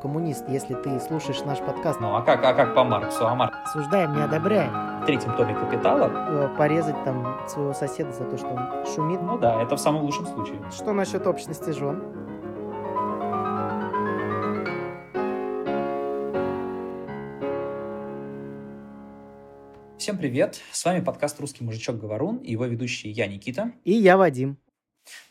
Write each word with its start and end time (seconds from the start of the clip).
коммунист, 0.00 0.48
если 0.48 0.74
ты 0.74 0.98
слушаешь 1.00 1.40
наш 1.44 1.58
подкаст. 1.58 2.00
Ну, 2.00 2.14
а 2.14 2.22
как, 2.22 2.44
а 2.44 2.54
как 2.54 2.74
по 2.74 2.84
Марксу? 2.84 3.26
А 3.26 3.34
Маркс 3.34 3.58
Осуждаем, 3.64 4.14
не 4.14 4.22
одобряем. 4.22 5.02
в 5.02 5.06
третьем 5.06 5.34
томе 5.36 5.54
«Капитала»? 5.54 6.10
Э, 6.12 6.48
Порезать 6.56 7.02
там 7.04 7.38
своего 7.48 7.72
соседа 7.72 8.12
за 8.12 8.24
то, 8.24 8.36
что 8.36 8.48
он 8.48 8.86
шумит. 8.94 9.20
Ну 9.22 9.38
да, 9.38 9.62
это 9.62 9.76
в 9.76 9.80
самом 9.80 10.02
лучшем 10.02 10.26
случае. 10.26 10.58
Что 10.70 10.92
насчет 10.92 11.26
общности 11.26 11.70
жен? 11.70 12.02
Всем 19.98 20.16
привет! 20.16 20.60
С 20.72 20.84
вами 20.86 21.04
подкаст 21.04 21.38
«Русский 21.40 21.62
мужичок-говорун» 21.62 22.38
и 22.38 22.52
его 22.52 22.64
ведущий 22.64 23.10
я, 23.10 23.26
Никита. 23.26 23.72
И 23.84 23.92
я 23.92 24.16
Вадим. 24.16 24.56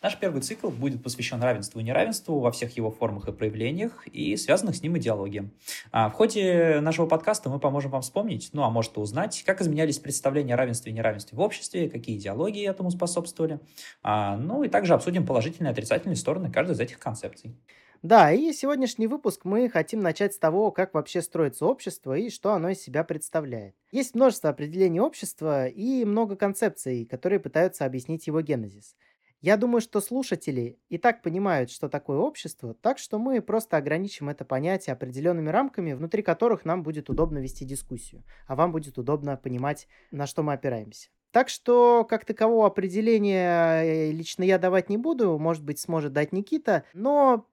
Наш 0.01 0.17
первый 0.17 0.41
цикл 0.41 0.69
будет 0.69 1.03
посвящен 1.03 1.41
равенству 1.41 1.79
и 1.79 1.83
неравенству 1.83 2.39
во 2.39 2.51
всех 2.51 2.75
его 2.77 2.91
формах 2.91 3.27
и 3.27 3.31
проявлениях 3.31 4.07
и 4.07 4.35
связанных 4.37 4.75
с 4.75 4.81
ним 4.81 4.97
идеологиям. 4.97 5.51
А 5.91 6.09
в 6.09 6.13
ходе 6.13 6.79
нашего 6.81 7.05
подкаста 7.05 7.49
мы 7.49 7.59
поможем 7.59 7.91
вам 7.91 8.01
вспомнить, 8.01 8.49
ну 8.53 8.63
а 8.63 8.69
может 8.69 8.97
и 8.97 8.99
узнать, 8.99 9.43
как 9.45 9.61
изменялись 9.61 9.99
представления 9.99 10.53
о 10.53 10.57
равенстве 10.57 10.91
и 10.91 10.95
неравенстве 10.95 11.37
в 11.37 11.41
обществе, 11.41 11.89
какие 11.89 12.17
идеологии 12.17 12.67
этому 12.67 12.91
способствовали. 12.91 13.59
А, 14.03 14.37
ну 14.37 14.63
и 14.63 14.69
также 14.69 14.93
обсудим 14.93 15.25
положительные 15.25 15.71
и 15.71 15.73
отрицательные 15.73 16.15
стороны 16.15 16.51
каждой 16.51 16.71
из 16.71 16.79
этих 16.79 16.99
концепций. 16.99 17.55
Да, 18.01 18.31
и 18.31 18.53
сегодняшний 18.53 19.07
выпуск 19.07 19.41
мы 19.43 19.69
хотим 19.69 19.99
начать 19.99 20.33
с 20.33 20.39
того, 20.39 20.71
как 20.71 20.93
вообще 20.93 21.21
строится 21.21 21.65
общество 21.65 22.17
и 22.17 22.29
что 22.29 22.53
оно 22.53 22.69
из 22.69 22.81
себя 22.81 23.03
представляет. 23.03 23.75
Есть 23.91 24.15
множество 24.15 24.49
определений 24.49 25.01
общества 25.01 25.67
и 25.67 26.05
много 26.05 26.37
концепций, 26.37 27.05
которые 27.05 27.41
пытаются 27.41 27.83
объяснить 27.83 28.25
его 28.27 28.39
генезис. 28.39 28.95
Я 29.41 29.55
думаю, 29.55 29.79
что 29.79 30.01
слушатели 30.01 30.77
и 30.89 30.97
так 30.97 31.21
понимают, 31.21 31.71
что 31.71 31.87
такое 31.87 32.17
общество, 32.17 32.73
так 32.73 32.97
что 32.97 33.19
мы 33.19 33.41
просто 33.41 33.77
ограничим 33.77 34.27
это 34.27 34.43
понятие 34.43 34.93
определенными 34.93 35.49
рамками, 35.49 35.93
внутри 35.93 36.23
которых 36.23 36.65
нам 36.65 36.83
будет 36.83 37.09
удобно 37.09 37.37
вести 37.37 37.63
дискуссию, 37.63 38.25
а 38.47 38.55
вам 38.55 38.73
будет 38.73 38.97
удобно 38.97 39.37
понимать, 39.37 39.87
на 40.11 40.27
что 40.27 40.43
мы 40.43 40.53
опираемся. 40.53 41.09
Так 41.31 41.47
что, 41.47 42.05
как 42.09 42.25
такового 42.25 42.67
определения 42.67 43.83
э, 43.83 44.11
лично 44.11 44.43
я 44.43 44.57
давать 44.57 44.89
не 44.89 44.97
буду, 44.97 45.37
может 45.37 45.63
быть, 45.63 45.79
сможет 45.79 46.11
дать 46.11 46.33
Никита, 46.33 46.83
но 46.93 47.45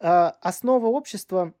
э, 0.00 0.06
основа 0.06 0.86
общества 0.86 1.52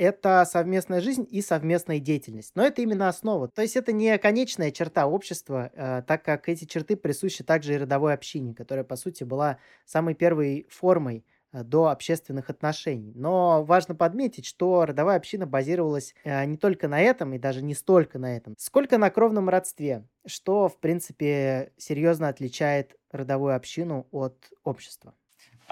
это 0.00 0.46
совместная 0.46 1.02
жизнь 1.02 1.26
и 1.30 1.42
совместная 1.42 1.98
деятельность. 1.98 2.52
Но 2.54 2.64
это 2.64 2.80
именно 2.80 3.08
основа. 3.08 3.48
То 3.48 3.60
есть 3.60 3.76
это 3.76 3.92
не 3.92 4.16
конечная 4.16 4.70
черта 4.70 5.06
общества, 5.06 5.70
э, 5.74 6.02
так 6.06 6.24
как 6.24 6.48
эти 6.48 6.64
черты 6.64 6.96
присущи 6.96 7.44
также 7.44 7.74
и 7.74 7.76
родовой 7.76 8.14
общине, 8.14 8.54
которая, 8.54 8.84
по 8.84 8.96
сути, 8.96 9.24
была 9.24 9.58
самой 9.84 10.14
первой 10.14 10.66
формой 10.70 11.26
э, 11.52 11.62
до 11.64 11.88
общественных 11.88 12.48
отношений. 12.48 13.12
Но 13.14 13.62
важно 13.62 13.94
подметить, 13.94 14.46
что 14.46 14.86
родовая 14.86 15.18
община 15.18 15.46
базировалась 15.46 16.14
э, 16.24 16.46
не 16.46 16.56
только 16.56 16.88
на 16.88 16.98
этом, 17.02 17.34
и 17.34 17.38
даже 17.38 17.62
не 17.62 17.74
столько 17.74 18.18
на 18.18 18.34
этом, 18.34 18.54
сколько 18.56 18.96
на 18.96 19.10
кровном 19.10 19.50
родстве, 19.50 20.06
что, 20.26 20.68
в 20.68 20.78
принципе, 20.80 21.72
серьезно 21.76 22.28
отличает 22.28 22.96
родовую 23.12 23.54
общину 23.54 24.06
от 24.12 24.50
общества. 24.64 25.14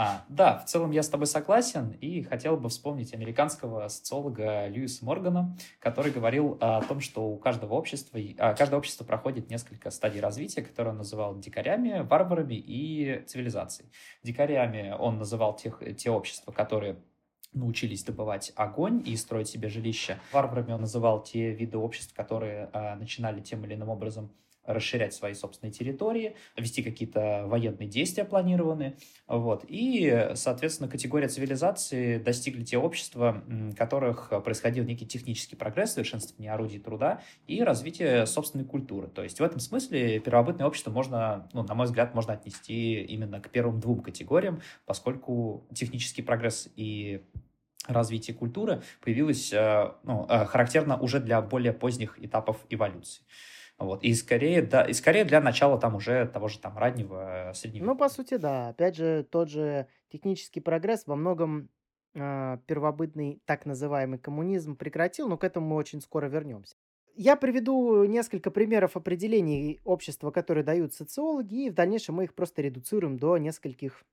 А, 0.00 0.24
да, 0.28 0.58
в 0.58 0.66
целом 0.66 0.92
я 0.92 1.02
с 1.02 1.08
тобой 1.08 1.26
согласен 1.26 1.90
и 1.90 2.22
хотел 2.22 2.56
бы 2.56 2.68
вспомнить 2.68 3.12
американского 3.12 3.88
социолога 3.88 4.68
Льюиса 4.68 5.04
Моргана, 5.04 5.58
который 5.80 6.12
говорил 6.12 6.56
о 6.60 6.80
том, 6.82 7.00
что 7.00 7.28
у 7.28 7.36
каждого 7.36 7.74
общества, 7.74 8.20
а, 8.38 8.54
каждое 8.54 8.76
общество 8.76 9.04
проходит 9.04 9.50
несколько 9.50 9.90
стадий 9.90 10.20
развития, 10.20 10.62
которые 10.62 10.92
он 10.92 10.98
называл 10.98 11.36
дикарями, 11.36 12.06
варварами 12.08 12.54
и 12.54 13.24
цивилизацией. 13.26 13.90
Дикарями 14.22 14.94
он 14.96 15.18
называл 15.18 15.56
тех, 15.56 15.82
те 15.96 16.10
общества, 16.10 16.52
которые 16.52 17.02
научились 17.52 18.04
добывать 18.04 18.52
огонь 18.54 19.02
и 19.04 19.16
строить 19.16 19.48
себе 19.48 19.68
жилище. 19.68 20.20
Варварами 20.32 20.74
он 20.74 20.82
называл 20.82 21.24
те 21.24 21.50
виды 21.50 21.76
обществ, 21.76 22.14
которые 22.14 22.70
а, 22.72 22.94
начинали 22.94 23.40
тем 23.40 23.64
или 23.64 23.74
иным 23.74 23.88
образом 23.88 24.30
расширять 24.68 25.14
свои 25.14 25.34
собственные 25.34 25.72
территории, 25.72 26.36
вести 26.56 26.82
какие-то 26.82 27.44
военные 27.46 27.88
действия 27.88 28.24
планированные. 28.24 28.96
Вот. 29.26 29.64
И, 29.66 30.30
соответственно, 30.34 30.88
категория 30.88 31.28
цивилизации 31.28 32.18
достигли 32.18 32.64
те 32.64 32.78
общества, 32.78 33.42
в 33.46 33.74
которых 33.74 34.30
происходил 34.44 34.84
некий 34.84 35.06
технический 35.06 35.56
прогресс, 35.56 35.94
совершенствование 35.94 36.52
орудий 36.52 36.78
труда 36.78 37.22
и 37.46 37.62
развитие 37.62 38.26
собственной 38.26 38.64
культуры. 38.64 39.08
То 39.08 39.22
есть 39.22 39.40
в 39.40 39.42
этом 39.42 39.58
смысле 39.58 40.20
первобытное 40.20 40.66
общество 40.66 40.90
можно, 40.90 41.48
ну, 41.52 41.62
на 41.62 41.74
мой 41.74 41.86
взгляд, 41.86 42.14
можно 42.14 42.34
отнести 42.34 43.00
именно 43.02 43.40
к 43.40 43.48
первым 43.50 43.80
двум 43.80 44.02
категориям, 44.02 44.60
поскольку 44.84 45.66
технический 45.74 46.22
прогресс 46.22 46.68
и 46.76 47.22
развитие 47.86 48.36
культуры 48.36 48.82
появилось 49.00 49.52
э, 49.52 49.92
ну, 50.04 50.26
э, 50.28 50.44
характерно 50.44 50.98
уже 50.98 51.20
для 51.20 51.40
более 51.40 51.72
поздних 51.72 52.22
этапов 52.22 52.58
эволюции. 52.68 53.22
Вот. 53.78 54.02
И 54.02 54.12
скорее, 54.14 54.62
да, 54.62 54.82
и 54.84 54.92
скорее 54.92 55.24
для 55.24 55.40
начала 55.40 55.78
там 55.78 55.94
уже 55.94 56.26
того 56.26 56.48
же 56.48 56.58
там 56.58 56.76
раннего 56.76 57.50
э, 57.50 57.54
среднего. 57.54 57.84
Ну, 57.84 57.96
по 57.96 58.08
сути, 58.08 58.36
да. 58.36 58.68
Опять 58.68 58.96
же, 58.96 59.24
тот 59.30 59.48
же 59.48 59.86
технический 60.10 60.60
прогресс 60.60 61.06
во 61.06 61.14
многом 61.14 61.70
э, 62.14 62.58
первобытный 62.66 63.40
так 63.44 63.66
называемый 63.66 64.18
коммунизм 64.18 64.76
прекратил, 64.76 65.28
но 65.28 65.38
к 65.38 65.44
этому 65.44 65.68
мы 65.68 65.76
очень 65.76 66.00
скоро 66.00 66.26
вернемся. 66.26 66.74
Я 67.14 67.36
приведу 67.36 68.04
несколько 68.04 68.50
примеров 68.50 68.96
определений 68.96 69.80
общества, 69.84 70.30
которые 70.30 70.64
дают 70.64 70.94
социологи, 70.94 71.66
и 71.66 71.70
в 71.70 71.74
дальнейшем 71.74 72.16
мы 72.16 72.24
их 72.24 72.34
просто 72.34 72.62
редуцируем 72.62 73.16
до 73.16 73.38
нескольких 73.38 74.04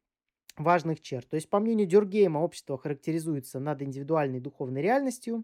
важных 0.57 1.01
черт. 1.01 1.27
То 1.29 1.35
есть, 1.35 1.49
по 1.49 1.59
мнению 1.59 1.87
Дюргейма, 1.87 2.39
общество 2.39 2.77
характеризуется 2.77 3.59
над 3.59 3.81
индивидуальной 3.81 4.39
духовной 4.39 4.81
реальностью, 4.81 5.43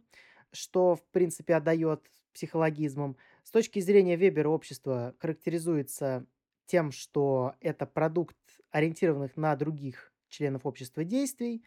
что, 0.51 0.95
в 0.95 1.03
принципе, 1.11 1.55
отдает 1.55 2.01
психологизмом. 2.33 3.17
С 3.43 3.51
точки 3.51 3.79
зрения 3.79 4.15
Вебера 4.15 4.49
общество 4.49 5.15
характеризуется 5.19 6.25
тем, 6.65 6.91
что 6.91 7.55
это 7.59 7.85
продукт 7.85 8.37
ориентированных 8.69 9.35
на 9.35 9.55
других 9.55 10.13
членов 10.29 10.65
общества 10.65 11.03
действий, 11.03 11.65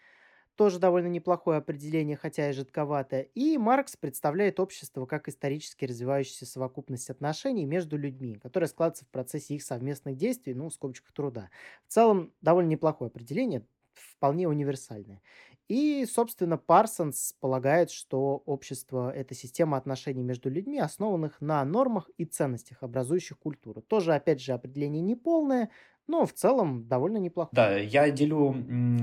тоже 0.57 0.79
довольно 0.79 1.09
неплохое 1.09 1.59
определение, 1.59 2.17
хотя 2.17 2.51
и 2.51 2.53
жидковатое. 2.53 3.23
И 3.35 3.59
Маркс 3.59 3.97
представляет 3.97 4.61
общество 4.61 5.07
как 5.07 5.29
исторически 5.29 5.85
развивающаяся 5.87 6.47
совокупность 6.47 7.11
отношений 7.11 7.67
между 7.67 7.97
людьми, 7.99 8.37
которые 8.37 8.69
складываются 8.69 9.05
в 9.07 9.11
процессе 9.11 9.55
их 9.57 9.65
совместных 9.65 10.17
действий, 10.17 10.55
ну, 10.55 10.69
в 10.71 10.75
скобочках 10.75 11.13
труда. 11.13 11.51
В 11.89 11.93
целом, 11.93 12.35
довольно 12.41 12.69
неплохое 12.71 13.09
определение, 13.09 13.67
вполне 13.95 14.49
универсальное. 14.49 15.23
И, 15.69 16.05
собственно, 16.07 16.59
Парсонс 16.59 17.35
полагает, 17.41 17.91
что 17.91 18.43
общество– 18.45 19.11
это 19.15 19.35
система 19.35 19.79
отношений 19.79 20.23
между 20.23 20.51
людьми, 20.51 20.79
основанных 20.79 21.41
на 21.41 21.65
нормах 21.65 22.11
и 22.19 22.27
ценностях, 22.27 22.83
образующих 22.83 23.39
культуру. 23.39 23.81
Тоже, 23.81 24.15
опять 24.15 24.43
же, 24.43 24.53
определение 24.53 25.01
неполное, 25.01 25.71
но 26.07 26.27
в 26.27 26.33
целом 26.33 26.87
довольно 26.87 27.19
неплохо. 27.19 27.49
Да, 27.53 27.77
я 27.77 28.11
делю 28.11 28.55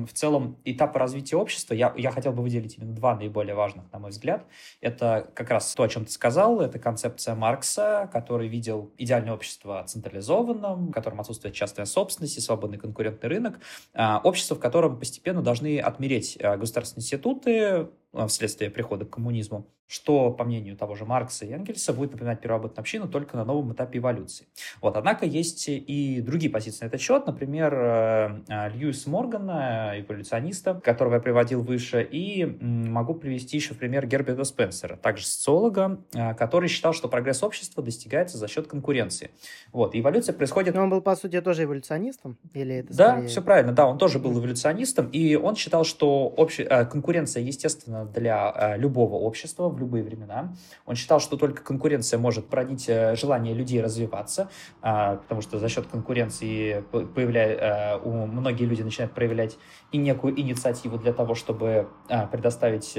в 0.06 0.14
целом 0.14 0.58
этапы 0.64 1.00
развития 1.00 1.38
общества. 1.38 1.74
Я, 1.74 1.94
я 1.98 2.12
хотел 2.12 2.32
бы 2.32 2.44
выделить 2.44 2.78
именно 2.78 2.94
два 2.94 3.16
наиболее 3.16 3.56
важных, 3.56 3.92
на 3.92 4.00
мой 4.00 4.12
взгляд. 4.12 4.46
Это 4.82 5.30
как 5.34 5.50
раз 5.50 5.74
то, 5.74 5.84
о 5.84 5.88
чем 5.88 6.06
ты 6.06 6.12
сказал. 6.12 6.62
Это 6.62 6.80
концепция 6.80 7.36
Маркса, 7.36 8.10
который 8.14 8.48
видел 8.48 8.94
идеальное 8.98 9.34
общество 9.34 9.84
централизованным, 9.88 10.90
в 10.90 10.92
котором 10.92 11.20
отсутствует 11.20 11.56
частная 11.56 11.86
собственность 11.86 12.38
и 12.38 12.42
свободный 12.42 12.78
конкурентный 12.78 13.30
рынок. 13.30 13.60
А, 13.94 14.22
общество, 14.24 14.56
в 14.56 14.60
котором 14.60 15.00
постепенно 15.00 15.42
должны 15.42 15.80
отмереть 15.80 16.38
а, 16.42 16.58
государственные 16.58 17.04
институты, 17.04 17.88
вследствие 18.28 18.70
прихода 18.70 19.06
к 19.06 19.10
коммунизму, 19.10 19.68
что, 19.88 20.32
по 20.32 20.46
мнению 20.46 20.78
того 20.78 20.96
же 20.96 21.04
Маркса 21.04 21.46
и 21.46 21.52
Энгельса, 21.52 21.92
будет 21.92 22.14
напоминать 22.14 22.40
первобытную 22.40 22.80
общину 22.80 23.10
только 23.10 23.36
на 23.36 23.44
новом 23.44 23.74
этапе 23.74 24.00
эволюции. 24.00 24.48
Вот, 24.82 24.96
однако 24.96 25.26
есть 25.26 25.66
и 25.68 26.22
другие 26.22 26.50
позиции 26.50 26.86
на 26.86 26.88
этот 26.88 27.02
счет, 27.02 27.28
например, 27.28 27.74
э, 27.74 28.42
э, 28.48 28.70
Льюис 28.70 29.06
Моргана, 29.06 29.94
эволюциониста, 29.98 30.76
которого 30.76 31.16
я 31.16 31.20
приводил 31.20 31.62
выше, 31.62 32.08
и 32.10 32.46
могу 32.46 33.16
привести 33.16 33.58
еще 33.58 33.74
в 33.74 33.80
пример 33.80 34.08
Герберта 34.08 34.46
Спенсера, 34.46 34.96
также 34.96 35.26
социолога, 35.26 36.00
э, 36.14 36.36
который 36.36 36.70
считал, 36.70 36.94
что 36.94 37.10
прогресс 37.10 37.44
общества 37.44 37.84
достигается 37.84 38.38
за 38.38 38.48
счет 38.48 38.68
конкуренции. 38.68 39.32
Вот, 39.74 39.94
эволюция 39.94 40.32
происходит... 40.32 40.74
Но 40.74 40.84
он 40.84 40.90
был, 40.90 41.02
по 41.02 41.18
сути, 41.18 41.42
тоже 41.42 41.64
эволюционистом? 41.64 42.38
Или 42.54 42.76
это 42.76 42.96
да, 42.96 43.12
скорее... 43.12 43.28
все 43.28 43.42
правильно, 43.42 43.74
да, 43.74 43.88
он 43.88 43.98
тоже 43.98 44.20
был 44.20 44.40
эволюционистом, 44.40 45.08
и 45.08 45.36
он 45.36 45.58
считал, 45.58 45.84
что 45.84 46.34
обще... 46.38 46.64
конкуренция, 46.86 47.44
естественно, 47.44 48.01
для 48.06 48.54
э, 48.56 48.78
любого 48.78 49.16
общества 49.16 49.70
в 49.70 49.80
любые 49.80 50.04
времена. 50.04 50.54
Он 50.86 50.96
считал, 50.96 51.20
что 51.20 51.38
только 51.38 51.64
конкуренция 51.64 52.20
может 52.20 52.48
породить 52.48 52.90
э, 52.90 53.16
желание 53.16 53.54
людей 53.54 53.82
развиваться, 53.82 54.50
потому 54.82 55.42
что 55.42 55.60
за 55.60 55.70
счет 55.70 55.88
конкуренции 55.88 56.84
появляя, 56.92 57.96
э, 57.96 58.00
у 58.04 58.26
многие 58.26 58.66
люди 58.66 58.82
начинают 58.82 59.14
проявлять 59.14 59.58
и 59.92 59.98
некую 59.98 60.40
инициативу 60.40 60.98
для 60.98 61.14
того, 61.14 61.36
чтобы 61.36 61.88
предоставить, 62.32 62.98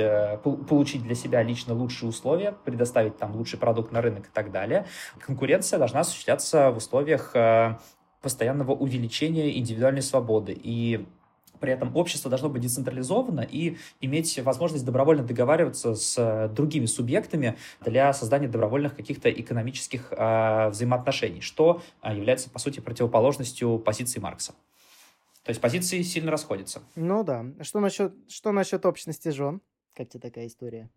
получить 0.69 1.03
для 1.03 1.15
себя 1.15 1.43
лично 1.43 1.75
лучшие 1.75 2.09
условия, 2.09 2.53
предоставить 2.65 3.17
там 3.17 3.35
лучший 3.35 3.59
продукт 3.59 3.93
на 3.93 4.03
рынок 4.03 4.27
и 4.27 4.31
так 4.33 4.51
далее. 4.51 4.87
Конкуренция 5.19 5.79
должна 5.79 6.01
осуществляться 6.01 6.71
в 6.71 6.77
условиях 6.77 7.35
постоянного 8.23 8.73
увеличения 8.73 9.59
индивидуальной 9.59 10.03
свободы. 10.03 10.57
И 10.57 11.07
При 11.63 11.73
этом 11.73 11.95
общество 11.95 12.29
должно 12.29 12.49
быть 12.49 12.61
децентрализовано 12.61 13.47
и 13.49 13.77
иметь 14.01 14.37
возможность 14.41 14.85
добровольно 14.85 15.23
договариваться 15.23 15.95
с 15.95 16.49
другими 16.53 16.87
субъектами 16.87 17.57
для 17.81 18.13
создания 18.13 18.49
добровольных 18.49 18.97
каких-то 18.97 19.31
экономических 19.31 20.13
э, 20.13 20.71
взаимоотношений, 20.71 21.41
что 21.41 21.81
э, 22.03 22.17
является, 22.17 22.51
по 22.51 22.59
сути, 22.59 22.81
противоположностью 22.81 23.79
позиции 23.79 24.19
Маркса. 24.19 24.55
То 25.45 25.51
есть 25.51 25.61
позиции 25.61 26.03
сильно 26.03 26.33
расходятся. 26.33 26.83
Ну 26.97 27.23
да. 27.23 27.47
Что 27.61 27.79
насчет, 27.79 28.13
что 28.27 28.51
насчет 28.51 28.85
общности 28.85 29.29
жен? 29.29 29.61
Как 29.95 30.09
тебе 30.09 30.19
такая 30.19 30.49
история? 30.49 30.91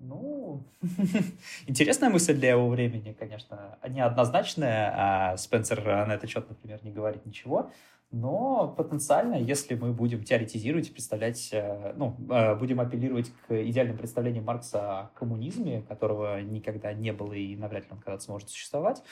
Ну, 0.00 0.64
интересная 1.68 2.10
мысль 2.10 2.34
для 2.34 2.50
его 2.50 2.68
времени, 2.68 3.16
конечно. 3.16 3.78
Неоднозначная, 3.88 4.92
а 4.96 5.36
Спенсер 5.36 5.84
на 5.84 6.12
этот 6.12 6.28
счет, 6.28 6.48
например, 6.48 6.80
не 6.82 6.90
говорит 6.90 7.24
ничего. 7.24 7.70
Но 8.12 8.68
потенциально, 8.68 9.34
если 9.34 9.74
мы 9.74 9.92
будем 9.92 10.22
теоретизировать, 10.22 10.92
представлять, 10.92 11.48
э, 11.52 11.92
ну, 11.96 12.16
э, 12.30 12.54
будем 12.54 12.80
апеллировать 12.80 13.32
к 13.46 13.62
идеальным 13.64 13.98
представлениям 13.98 14.44
Маркса 14.44 15.00
о 15.00 15.06
коммунизме, 15.14 15.82
которого 15.82 16.40
никогда 16.40 16.92
не 16.92 17.12
было 17.12 17.32
и 17.32 17.56
навряд 17.56 17.84
ли 17.84 17.90
он 17.90 17.98
когда-то 17.98 18.22
сможет 18.22 18.48
существовать, 18.48 19.02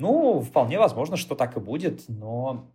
ну, 0.00 0.40
вполне 0.40 0.78
возможно, 0.78 1.16
что 1.16 1.34
так 1.34 1.56
и 1.56 1.60
будет, 1.60 2.08
но 2.08 2.70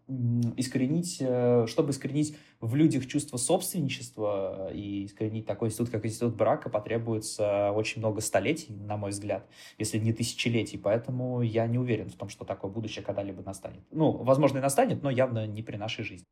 искоренить, 0.56 1.18
э, 1.20 1.66
чтобы 1.68 1.92
искоренить 1.92 2.38
в 2.62 2.76
людях 2.76 3.08
чувство 3.08 3.38
собственничества 3.38 4.72
и 4.72 5.06
искоренить 5.06 5.46
такой 5.46 5.70
институт, 5.70 5.90
как 5.90 6.06
институт 6.06 6.36
брака, 6.36 6.70
потребуется 6.70 7.72
очень 7.72 8.00
много 8.00 8.22
столетий, 8.22 8.74
на 8.74 8.96
мой 8.96 9.10
взгляд, 9.10 9.48
если 9.78 9.98
не 9.98 10.14
тысячелетий. 10.14 10.78
Поэтому 10.78 11.42
я 11.42 11.68
не 11.68 11.80
уверен 11.80 12.10
в 12.10 12.16
том, 12.16 12.30
что 12.30 12.46
такое 12.46 12.72
будущее 12.72 13.04
когда-либо 13.04 13.42
настанет. 13.42 13.82
Ну, 13.92 14.12
возможно, 14.12 14.60
и 14.60 14.62
настанет, 14.62 15.04
но 15.04 15.10
явно 15.10 15.48
не 15.48 15.64
при 15.64 15.78
нашей 15.78 16.06
жизни. 16.06 16.26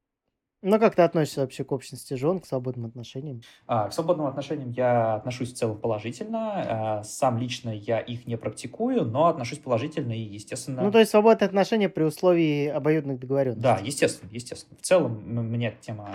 Ну, 0.65 0.79
как 0.79 0.95
ты 0.95 1.01
относишься 1.01 1.41
вообще 1.41 1.65
к 1.65 1.71
общности 1.73 2.13
жен, 2.13 2.39
к 2.39 2.45
свободным 2.45 2.85
отношениям? 2.85 3.41
А, 3.67 3.89
к 3.89 3.93
свободным 3.93 4.27
отношениям 4.27 4.71
я 4.71 5.15
отношусь 5.15 5.51
в 5.51 5.57
целом 5.57 5.77
положительно. 5.77 6.99
А, 6.99 7.03
сам 7.03 7.37
лично 7.37 7.69
я 7.69 7.99
их 7.99 8.25
не 8.25 8.37
практикую, 8.37 9.03
но 9.03 9.27
отношусь 9.27 9.59
положительно 9.59 10.13
и, 10.13 10.21
естественно... 10.21 10.81
Ну, 10.81 10.91
то 10.91 10.99
есть 10.99 11.11
свободные 11.11 11.47
отношения 11.47 11.89
при 11.89 12.03
условии 12.03 12.67
обоюдных 12.67 13.19
договоренностей? 13.19 13.61
Да, 13.61 13.77
естественно, 13.83 14.29
естественно. 14.31 14.77
В 14.77 14.81
целом 14.83 15.21
мне 15.25 15.67
эта 15.67 15.81
тема 15.81 16.09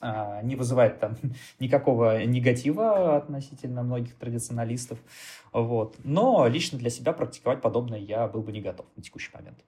а, 0.00 0.42
не 0.42 0.56
вызывает 0.56 0.98
там 0.98 1.16
никакого 1.60 2.24
негатива 2.24 3.16
относительно 3.16 3.84
многих 3.84 4.16
традиционалистов. 4.16 4.98
Вот. 5.52 5.96
Но 6.02 6.48
лично 6.48 6.78
для 6.78 6.90
себя 6.90 7.12
практиковать 7.12 7.60
подобное 7.60 8.00
я 8.00 8.26
был 8.26 8.42
бы 8.42 8.50
не 8.50 8.60
готов 8.60 8.86
на 8.96 9.02
текущий 9.04 9.30
момент. 9.32 9.58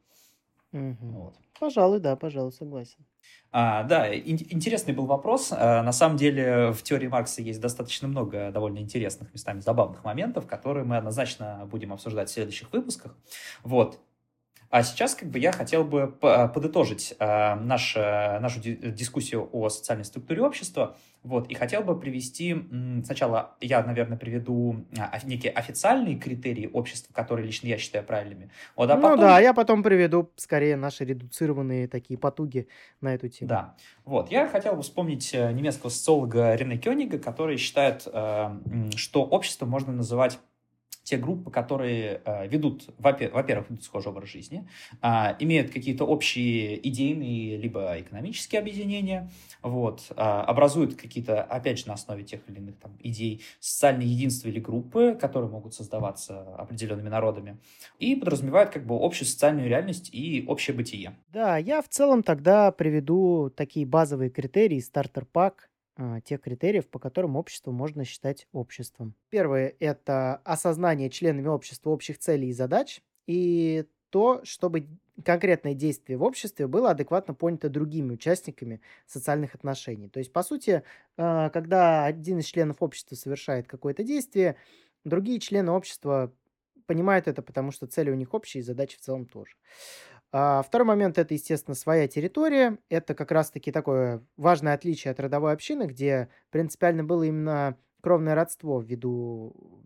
Угу. 0.75 0.97
Вот. 1.01 1.37
Пожалуй, 1.59 2.01
да, 2.01 2.17
пожалуй, 2.17 2.51
согласен. 2.53 3.07
А, 3.53 3.85
да, 3.85 4.13
ин- 4.13 4.45
интересный 4.51 4.93
был 4.93 5.07
вопрос. 5.07 5.53
А, 5.53 5.83
на 5.85 5.93
самом 5.93 6.17
деле 6.17 6.73
в 6.73 6.83
теории 6.83 7.07
Маркса 7.07 7.43
есть 7.43 7.61
достаточно 7.61 8.09
много 8.09 8.51
довольно 8.51 8.79
интересных, 8.81 9.33
местами 9.33 9.61
забавных 9.61 10.03
моментов, 10.05 10.49
которые 10.49 10.85
мы 10.85 10.97
однозначно 10.97 11.67
будем 11.71 11.93
обсуждать 11.93 12.29
в 12.29 12.33
следующих 12.33 12.73
выпусках. 12.73 13.17
Вот. 13.63 14.01
А 14.71 14.83
сейчас 14.83 15.15
как 15.15 15.31
бы 15.31 15.39
я 15.39 15.53
хотел 15.53 15.85
бы 15.85 16.09
подытожить 16.09 17.15
э, 17.19 17.55
наш, 17.55 17.95
нашу 17.97 18.61
дискуссию 18.61 19.49
о 19.53 19.69
социальной 19.69 20.05
структуре 20.05 20.43
общества. 20.43 20.97
Вот, 21.25 21.49
и 21.49 21.55
хотел 21.55 21.83
бы 21.83 21.99
привести, 21.99 22.55
сначала 23.03 23.57
я, 23.63 23.83
наверное, 23.83 24.19
приведу 24.19 24.85
а, 24.99 25.19
некие 25.25 25.53
официальные 25.53 26.17
критерии 26.17 26.69
общества, 26.71 27.15
которые 27.15 27.47
лично 27.47 27.67
я 27.69 27.79
считаю 27.79 28.05
правильными. 28.05 28.51
Вот, 28.77 28.91
а 28.91 28.97
ну 28.97 29.03
потом... 29.03 29.21
да, 29.21 29.41
я 29.41 29.55
потом 29.55 29.83
приведу 29.83 30.31
скорее 30.37 30.77
наши 30.77 31.03
редуцированные 31.07 31.89
такие 31.89 32.19
потуги 32.19 32.69
на 33.01 33.15
эту 33.15 33.31
тему. 33.31 33.49
Да, 33.49 33.75
вот, 34.05 34.31
я 34.31 34.47
хотел 34.47 34.77
бы 34.77 34.83
вспомнить 34.83 35.33
э, 35.33 35.51
немецкого 35.53 35.89
социолога 35.89 36.55
Рене 36.57 36.77
Кёнига, 36.77 37.19
который 37.19 37.57
считает, 37.57 38.07
э, 38.07 38.61
что 38.97 39.25
общество 39.25 39.65
можно 39.65 39.95
называть 39.95 40.39
те 41.05 41.19
группы, 41.19 41.51
которые 41.51 42.23
э, 42.25 42.49
ведут, 42.49 42.87
во-первых, 42.99 43.71
ведут 43.71 43.85
схожий 43.85 44.11
образ 44.11 44.31
жизни, 44.31 44.67
э, 45.03 45.07
имеют 45.39 45.71
какие-то 45.71 46.05
общие 46.05 46.87
идейные 46.89 47.59
либо 47.59 48.01
экономические 48.01 48.61
объединения, 48.61 49.31
вот, 49.63 50.07
э, 50.11 50.15
образуют 50.15 50.97
какие-то, 50.97 51.43
опять 51.43 51.79
же, 51.79 51.89
на 51.89 51.95
основе 51.95 52.25
тех 52.25 52.41
или 52.49 52.57
иных 52.57 52.79
там, 52.79 52.97
идей 53.01 53.43
социальные 53.61 54.09
единства 54.09 54.49
или 54.49 54.61
группы, 54.61 55.17
которые 55.21 55.51
могут 55.51 55.75
создаваться 55.75 56.55
определенными 56.57 57.11
народами, 57.11 57.59
и 57.99 58.17
подразумевают 58.17 58.71
как 58.71 58.87
бы 58.87 58.97
общую 58.99 59.29
социальную 59.29 59.69
реальность 59.69 60.09
и 60.13 60.45
общее 60.49 60.75
бытие. 60.75 61.17
Да, 61.29 61.59
я 61.59 61.83
в 61.83 61.89
целом 61.89 62.23
тогда 62.23 62.73
приведу 62.73 63.51
такие 63.55 63.85
базовые 63.85 64.31
критерии, 64.31 64.81
стартер-пак, 64.81 65.69
а, 65.69 65.74
тех 66.25 66.41
критериев, 66.41 66.89
по 66.89 66.99
которым 66.99 67.37
общество 67.37 67.71
можно 67.71 68.05
считать 68.05 68.47
обществом. 68.53 69.15
Первое– 69.31 69.75
это 69.79 70.37
осознание 70.45 71.11
членами 71.11 71.49
общества 71.49 71.91
общих 71.91 72.19
целей 72.19 72.49
и 72.49 72.53
задач, 72.53 73.01
и 73.27 73.87
то, 74.11 74.41
чтобы 74.45 74.89
конкретное 75.25 75.75
действие 75.75 76.19
в 76.19 76.23
обществе 76.23 76.67
было 76.67 76.91
адекватно 76.91 77.35
понято 77.35 77.69
другими 77.69 78.13
участниками 78.13 78.81
социальных 79.07 79.55
отношений. 79.55 80.09
То 80.09 80.19
есть, 80.19 80.33
по 80.33 80.43
сути, 80.43 80.83
а, 81.17 81.51
когда 81.51 82.05
один 82.05 82.39
из 82.39 82.47
членов 82.47 82.77
общества 82.81 83.15
совершает 83.15 83.67
какое-то 83.69 84.03
действие, 84.03 84.57
другие 85.05 85.39
члены 85.39 85.73
общества 85.73 86.33
понимают 86.87 87.29
это, 87.29 87.43
потому 87.43 87.71
что 87.71 87.87
цели 87.87 88.11
у 88.11 88.15
них 88.15 88.35
общие, 88.35 88.61
и 88.61 88.65
задачи 88.65 88.97
в 88.97 89.01
целом 89.01 89.27
тоже. 89.27 89.57
А 90.37 90.63
второй 90.63 90.85
момент– 90.85 91.17
это, 91.17 91.33
естественно, 91.33 91.77
своя 91.77 92.09
территория. 92.09 92.79
Это 92.89 93.15
как 93.15 93.31
раз-таки 93.31 93.71
такое 93.71 94.21
важное 94.37 94.75
отличие 94.75 95.13
от 95.13 95.21
родовой 95.21 95.53
общины, 95.53 95.85
где 95.85 96.29
принципиально 96.51 97.05
было 97.05 97.23
именно 97.23 97.79
кровное 98.01 98.35
родство 98.35 98.81
ввиду 98.81 99.85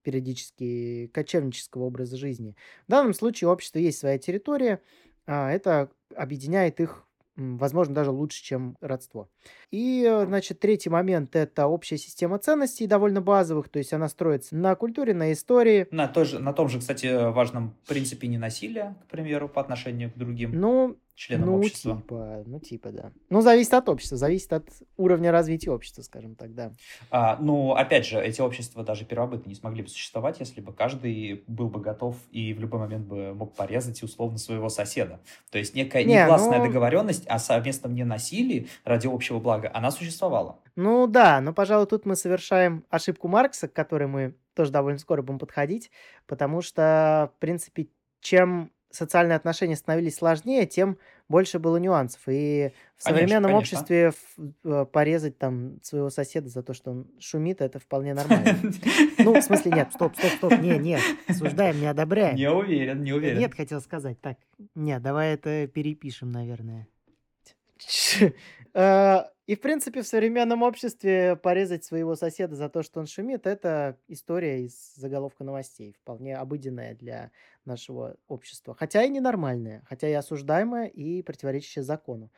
периодически 0.00 1.08
кочевнического 1.08 1.82
образа 1.84 2.16
жизни. 2.16 2.56
В 2.86 2.90
данном 2.90 3.12
случае 3.12 3.48
у 3.48 3.52
общества 3.52 3.78
есть 3.78 3.98
своя 3.98 4.16
территория, 4.16 4.80
а 5.26 5.50
это 5.52 5.90
объединяет 6.16 6.80
их 6.80 7.06
возможно, 7.36 7.94
даже 7.94 8.10
лучше, 8.10 8.42
чем 8.42 8.78
родство. 8.80 9.28
И, 9.70 10.06
э, 10.08 10.26
значит, 10.26 10.60
третий 10.60 10.90
момент– 10.90 11.30
это 11.36 11.66
общая 11.66 11.98
система 11.98 12.38
ценностей, 12.38 12.86
довольно 12.86 13.20
базовых, 13.20 13.68
то 13.68 13.78
есть 13.78 13.92
она 13.92 14.08
строится 14.08 14.56
на 14.56 14.74
культуре, 14.74 15.14
на 15.14 15.32
истории. 15.32 15.88
На, 15.90 16.08
той 16.08 16.24
же, 16.24 16.38
на 16.38 16.52
том 16.52 16.68
же, 16.68 16.78
кстати, 16.78 17.30
важном 17.32 17.74
принципе 17.86 18.28
ненасилия, 18.28 18.96
к 19.06 19.10
примеру, 19.10 19.48
по 19.48 19.60
отношению 19.60 20.12
к 20.12 20.16
другим. 20.16 20.52
Ну, 20.58 20.96
членам 21.16 21.48
ну, 21.48 21.56
общества. 21.56 21.96
Типа, 21.96 22.42
ну, 22.46 22.60
типа, 22.60 22.90
да. 22.90 23.10
Ну, 23.30 23.40
зависит 23.40 23.74
от 23.74 23.88
общества, 23.88 24.16
зависит 24.16 24.52
от 24.52 24.68
уровня 24.96 25.32
развития 25.32 25.70
общества, 25.70 26.02
скажем 26.02 26.36
так, 26.36 26.54
да. 26.54 26.72
А, 27.10 27.38
ну, 27.40 27.72
опять 27.72 28.06
же, 28.06 28.20
эти 28.20 28.40
общества 28.40 28.84
даже 28.84 29.04
первобытно 29.04 29.48
не 29.48 29.54
смогли 29.54 29.82
бы 29.82 29.88
существовать, 29.88 30.38
если 30.40 30.60
бы 30.60 30.72
каждый 30.72 31.42
был 31.46 31.68
бы 31.68 31.80
готов 31.80 32.16
и 32.30 32.52
в 32.52 32.60
любой 32.60 32.80
момент 32.80 33.06
бы 33.06 33.34
мог 33.34 33.54
порезать 33.54 34.02
условно 34.02 34.38
своего 34.38 34.68
соседа. 34.68 35.20
То 35.50 35.58
есть 35.58 35.74
некая 35.74 36.04
не, 36.04 36.14
негласная 36.14 36.58
ну... 36.58 36.66
договоренность 36.66 37.26
о 37.26 37.38
совместном 37.38 37.94
ненасилии 37.94 38.68
ради 38.84 39.06
общего 39.06 39.35
блага, 39.40 39.70
она 39.72 39.90
существовала. 39.90 40.58
Ну 40.76 41.06
да, 41.06 41.40
но, 41.40 41.52
пожалуй, 41.52 41.86
тут 41.86 42.06
мы 42.06 42.16
совершаем 42.16 42.84
ошибку 42.90 43.28
Маркса, 43.28 43.68
к 43.68 43.72
которой 43.72 44.08
мы 44.08 44.34
тоже 44.54 44.70
довольно 44.70 44.98
скоро 44.98 45.22
будем 45.22 45.38
подходить, 45.38 45.90
потому 46.26 46.62
что, 46.62 47.30
в 47.36 47.40
принципе, 47.40 47.88
чем 48.20 48.70
социальные 48.90 49.36
отношения 49.36 49.76
становились 49.76 50.16
сложнее, 50.16 50.66
тем 50.66 50.98
больше 51.28 51.58
было 51.58 51.76
нюансов. 51.76 52.20
И 52.28 52.72
в 52.96 53.02
современном 53.02 53.52
конечно, 53.52 53.78
обществе 53.78 54.12
э, 54.64 54.86
порезать 54.90 55.38
там 55.38 55.78
своего 55.82 56.08
соседа 56.08 56.48
за 56.48 56.62
то, 56.62 56.72
что 56.72 56.92
он 56.92 57.06
шумит, 57.18 57.60
это 57.60 57.78
вполне 57.78 58.14
нормально. 58.14 58.56
Ну, 59.18 59.38
в 59.38 59.42
смысле, 59.42 59.72
нет, 59.72 59.92
стоп, 59.92 60.16
стоп, 60.16 60.32
стоп, 60.32 60.60
не, 60.60 60.78
нет, 60.78 61.02
осуждаем, 61.28 61.80
не 61.80 61.86
одобряем. 61.86 62.36
Не 62.36 62.50
уверен, 62.50 63.02
не 63.02 63.12
уверен. 63.12 63.38
Нет, 63.38 63.54
хотел 63.54 63.80
сказать. 63.80 64.20
Так, 64.20 64.38
нет, 64.74 65.02
давай 65.02 65.34
это 65.34 65.66
перепишем, 65.66 66.30
наверное. 66.30 66.88
Э, 68.78 69.24
и, 69.46 69.54
в 69.54 69.60
принципе, 69.62 70.02
в 70.02 70.06
современном 70.06 70.62
обществе 70.62 71.34
порезать 71.36 71.82
своего 71.82 72.14
соседа 72.14 72.56
за 72.56 72.68
то, 72.68 72.82
что 72.82 73.00
он 73.00 73.06
шумит, 73.06 73.46
это 73.46 73.96
история 74.06 74.62
из 74.66 74.94
заголовка 74.96 75.44
новостей, 75.44 75.94
вполне 75.98 76.36
обыденная 76.36 76.94
для 76.94 77.30
нашего 77.64 78.16
общества. 78.28 78.74
Хотя 78.78 79.02
и 79.04 79.08
ненормальная, 79.08 79.82
хотя 79.88 80.08
и 80.10 80.12
осуждаемая, 80.12 80.88
и 80.88 81.22
противоречащая 81.22 81.84
закону. 81.84 82.30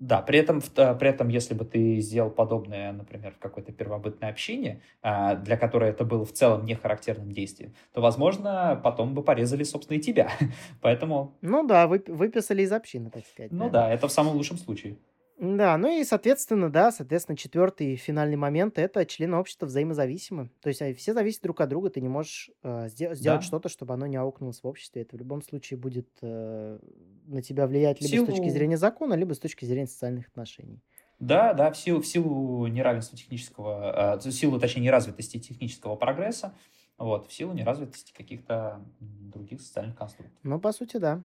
Да, 0.00 0.22
при 0.22 0.38
этом, 0.38 0.62
при 0.62 1.08
этом, 1.08 1.28
если 1.28 1.52
бы 1.52 1.66
ты 1.66 2.00
сделал 2.00 2.30
подобное, 2.30 2.90
например, 2.90 3.34
в 3.34 3.38
какой-то 3.38 3.70
первобытной 3.70 4.30
общине, 4.30 4.80
а, 5.02 5.34
для 5.34 5.58
которой 5.58 5.90
это 5.90 6.04
было 6.04 6.24
в 6.24 6.32
целом 6.32 6.64
не 6.64 6.74
характерным 6.74 7.30
действием, 7.30 7.74
то, 7.92 8.00
возможно, 8.00 8.80
потом 8.82 9.12
бы 9.14 9.22
порезали, 9.22 9.62
собственно, 9.62 9.98
и 9.98 10.00
тебя. 10.00 10.30
Поэтому... 10.80 11.36
Ну 11.42 11.66
да, 11.66 11.86
выписали 11.86 12.62
из 12.62 12.72
общины, 12.72 13.10
так 13.10 13.26
сказать. 13.26 13.52
Ну 13.52 13.68
да, 13.68 13.92
это 13.92 14.08
в 14.08 14.12
самом 14.12 14.36
лучшем 14.36 14.56
случае. 14.56 14.96
Да, 15.40 15.78
ну 15.78 15.88
и, 15.88 16.04
соответственно, 16.04 16.68
да, 16.68 16.92
соответственно, 16.92 17.34
четвертый 17.34 17.96
финальный 17.96 18.36
момент– 18.36 18.78
это 18.78 19.06
члены 19.06 19.38
общества 19.38 19.64
взаимозависимы. 19.64 20.50
То 20.60 20.68
есть 20.68 20.82
все 20.98 21.14
зависят 21.14 21.42
друг 21.42 21.62
от 21.62 21.70
друга, 21.70 21.88
ты 21.88 22.02
не 22.02 22.10
можешь 22.10 22.50
э, 22.62 22.88
сделать 22.90 23.22
да. 23.22 23.40
что-то, 23.40 23.70
чтобы 23.70 23.94
оно 23.94 24.06
не 24.06 24.18
аукнулось 24.18 24.62
в 24.62 24.66
обществе. 24.66 25.00
Это 25.00 25.16
в 25.16 25.18
любом 25.18 25.40
случае 25.40 25.78
будет 25.78 26.10
э, 26.20 26.78
на 27.26 27.40
тебя 27.40 27.66
влиять 27.66 28.02
либо 28.02 28.10
Силу... 28.10 28.26
с 28.26 28.28
точки 28.28 28.50
зрения 28.50 28.76
закона, 28.76 29.14
либо 29.14 29.32
с 29.32 29.38
точки 29.38 29.64
зрения 29.64 29.86
социальных 29.86 30.28
отношений. 30.28 30.82
Да, 31.20 31.54
да, 31.54 31.70
в 31.70 31.76
силу, 31.78 32.02
в 32.02 32.06
силу 32.06 32.66
неравенства 32.66 33.16
технического, 33.16 34.20
в 34.22 34.32
силу, 34.32 34.60
точнее, 34.60 34.82
неразвитости 34.82 35.38
технического 35.38 35.96
прогресса, 35.96 36.54
вот, 36.98 37.28
в 37.28 37.32
силу 37.32 37.54
неразвитости 37.54 38.12
каких-то 38.12 38.84
других 39.00 39.62
социальных 39.62 39.96
конструктов. 39.96 40.38
Ну, 40.42 40.60
по 40.60 40.72
сути, 40.72 40.98
да. 40.98 41.22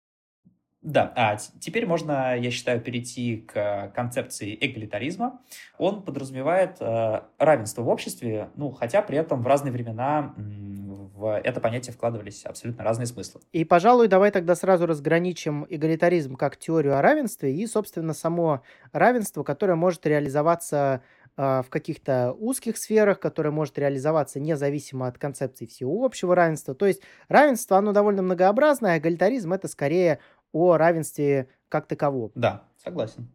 Да, 0.83 1.13
а 1.15 1.37
теперь 1.37 1.87
можно, 1.87 2.35
я 2.39 2.51
считаю, 2.51 2.81
перейти 2.81 3.39
к 3.39 3.93
концепции 3.95 4.57
эгалитаризма. 4.59 5.41
Он 5.77 6.03
подразумевает 6.03 6.77
э, 6.81 7.21
равенство 7.39 7.83
в 7.83 7.89
обществе, 7.89 8.49
ну, 8.57 8.71
хотя 8.71 9.03
при 9.03 9.19
этом 9.19 9.43
в 9.43 9.47
разные 9.47 9.73
времена 9.73 10.35
в 10.37 11.39
это 11.45 11.61
понятие 11.61 11.93
вкладывались 11.93 12.47
абсолютно 12.47 12.83
разные 12.83 13.07
смыслы. 13.07 13.43
И, 13.53 13.65
пожалуй, 13.67 14.09
давай 14.09 14.31
тогда 14.31 14.55
сразу 14.55 14.87
разграничим 14.87 15.67
эгалитаризм 15.69 16.37
как 16.37 16.57
теорию 16.57 16.97
о 16.97 17.03
равенстве 17.03 17.55
и, 17.55 17.67
собственно, 17.67 18.15
само 18.15 18.63
равенство, 18.93 19.43
которое 19.43 19.75
может 19.75 20.07
реализоваться 20.07 21.03
а, 21.37 21.63
в 21.63 21.71
каких-то 21.71 22.35
узких 22.39 22.77
сферах, 22.77 23.21
которая 23.21 23.53
может 23.53 23.79
реализоваться 23.79 24.41
независимо 24.41 25.07
от 25.07 25.19
концепции 25.19 25.67
всеобщего 25.67 26.35
равенства. 26.35 26.75
То 26.75 26.87
есть 26.87 27.03
равенство, 27.29 27.79
оно 27.79 27.93
довольно 27.93 28.23
многообразное, 28.23 28.95
а 28.95 28.99
эгалитаризм— 28.99 29.53
это 29.55 29.69
скорее 29.69 30.19
о 30.53 30.77
равенстве 30.77 31.49
как 31.69 31.87
таковом. 31.87 32.33
Да, 32.35 32.65
согласен. 32.77 33.29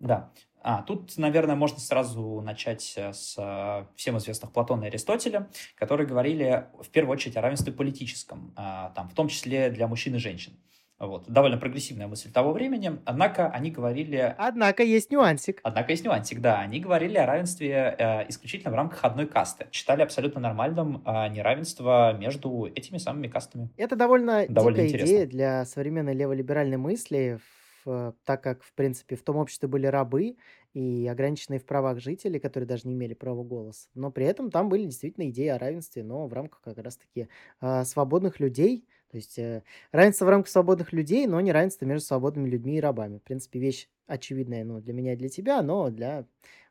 Да. 0.00 0.32
А, 0.66 0.82
тут, 0.82 1.18
наверное, 1.18 1.56
можно 1.56 1.78
сразу 1.78 2.40
начать 2.40 2.96
с 2.96 3.34
э, 3.36 3.86
всем 3.96 4.16
известных 4.16 4.50
Платона 4.50 4.84
и 4.84 4.86
Аристотеля, 4.86 5.50
которые 5.74 6.06
говорили 6.06 6.68
в 6.80 6.88
первую 6.88 7.12
очередь 7.12 7.36
о 7.36 7.42
равенстве 7.42 7.70
политическом, 7.70 8.54
а, 8.56 8.90
там, 8.90 9.10
в 9.10 9.14
том 9.14 9.28
числе 9.28 9.68
для 9.68 9.86
мужчин 9.86 10.14
и 10.14 10.18
женщин. 10.18 10.58
Вот. 10.98 11.28
Довольно 11.28 11.58
прогрессивная 11.58 12.06
мысль 12.06 12.30
того 12.30 12.52
времени. 12.52 12.98
Однако 13.04 13.48
они 13.48 13.70
говорили... 13.70 14.34
Однако 14.38 14.82
есть 14.82 15.10
нюансик. 15.10 15.60
Однако 15.64 15.92
есть 15.92 16.04
нюансик, 16.04 16.40
да. 16.40 16.60
Они 16.60 16.78
говорили 16.78 17.16
о 17.18 17.26
равенстве 17.26 17.96
э, 17.98 18.28
исключительно 18.28 18.70
в 18.70 18.74
рамках 18.74 19.04
одной 19.04 19.26
касты. 19.26 19.66
Считали 19.72 20.02
абсолютно 20.02 20.40
нормальным 20.40 21.02
э, 21.04 21.28
неравенство 21.28 22.16
между 22.16 22.66
этими 22.66 22.98
самыми 22.98 23.26
кастами. 23.26 23.70
Это 23.76 23.96
довольно, 23.96 24.46
довольно 24.48 24.76
дикая 24.76 24.88
интересно. 24.88 25.06
идея 25.06 25.26
для 25.26 25.64
современной 25.64 26.14
леволиберальной 26.14 26.76
мысли, 26.76 27.40
в, 27.84 28.14
так 28.24 28.42
как, 28.42 28.62
в 28.62 28.72
принципе, 28.74 29.16
в 29.16 29.22
том 29.22 29.36
обществе 29.36 29.68
были 29.68 29.86
рабы 29.86 30.36
и 30.74 31.06
ограниченные 31.06 31.60
в 31.60 31.66
правах 31.66 32.00
жители, 32.00 32.38
которые 32.38 32.66
даже 32.66 32.86
не 32.86 32.94
имели 32.94 33.14
права 33.14 33.42
голоса. 33.42 33.88
Но 33.94 34.10
при 34.10 34.26
этом 34.26 34.50
там 34.50 34.68
были 34.68 34.84
действительно 34.84 35.28
идеи 35.30 35.48
о 35.48 35.58
равенстве, 35.58 36.02
но 36.02 36.26
в 36.26 36.32
рамках 36.32 36.60
как 36.62 36.78
раз-таки 36.78 37.28
э, 37.60 37.84
свободных 37.84 38.40
людей, 38.40 38.86
то 39.14 39.18
есть 39.18 39.38
э, 39.38 39.62
равенство 39.92 40.24
в 40.24 40.28
рамках 40.28 40.50
свободных 40.50 40.92
людей, 40.92 41.28
но 41.28 41.40
не 41.40 41.52
равенство 41.52 41.84
между 41.84 42.04
свободными 42.04 42.48
людьми 42.48 42.78
и 42.78 42.80
рабами. 42.80 43.18
В 43.18 43.22
принципе, 43.22 43.60
вещь 43.60 43.86
очевидная 44.08 44.64
ну, 44.64 44.80
для 44.80 44.92
меня 44.92 45.12
и 45.12 45.16
для 45.16 45.28
тебя, 45.28 45.62
но 45.62 45.88
для 45.88 46.24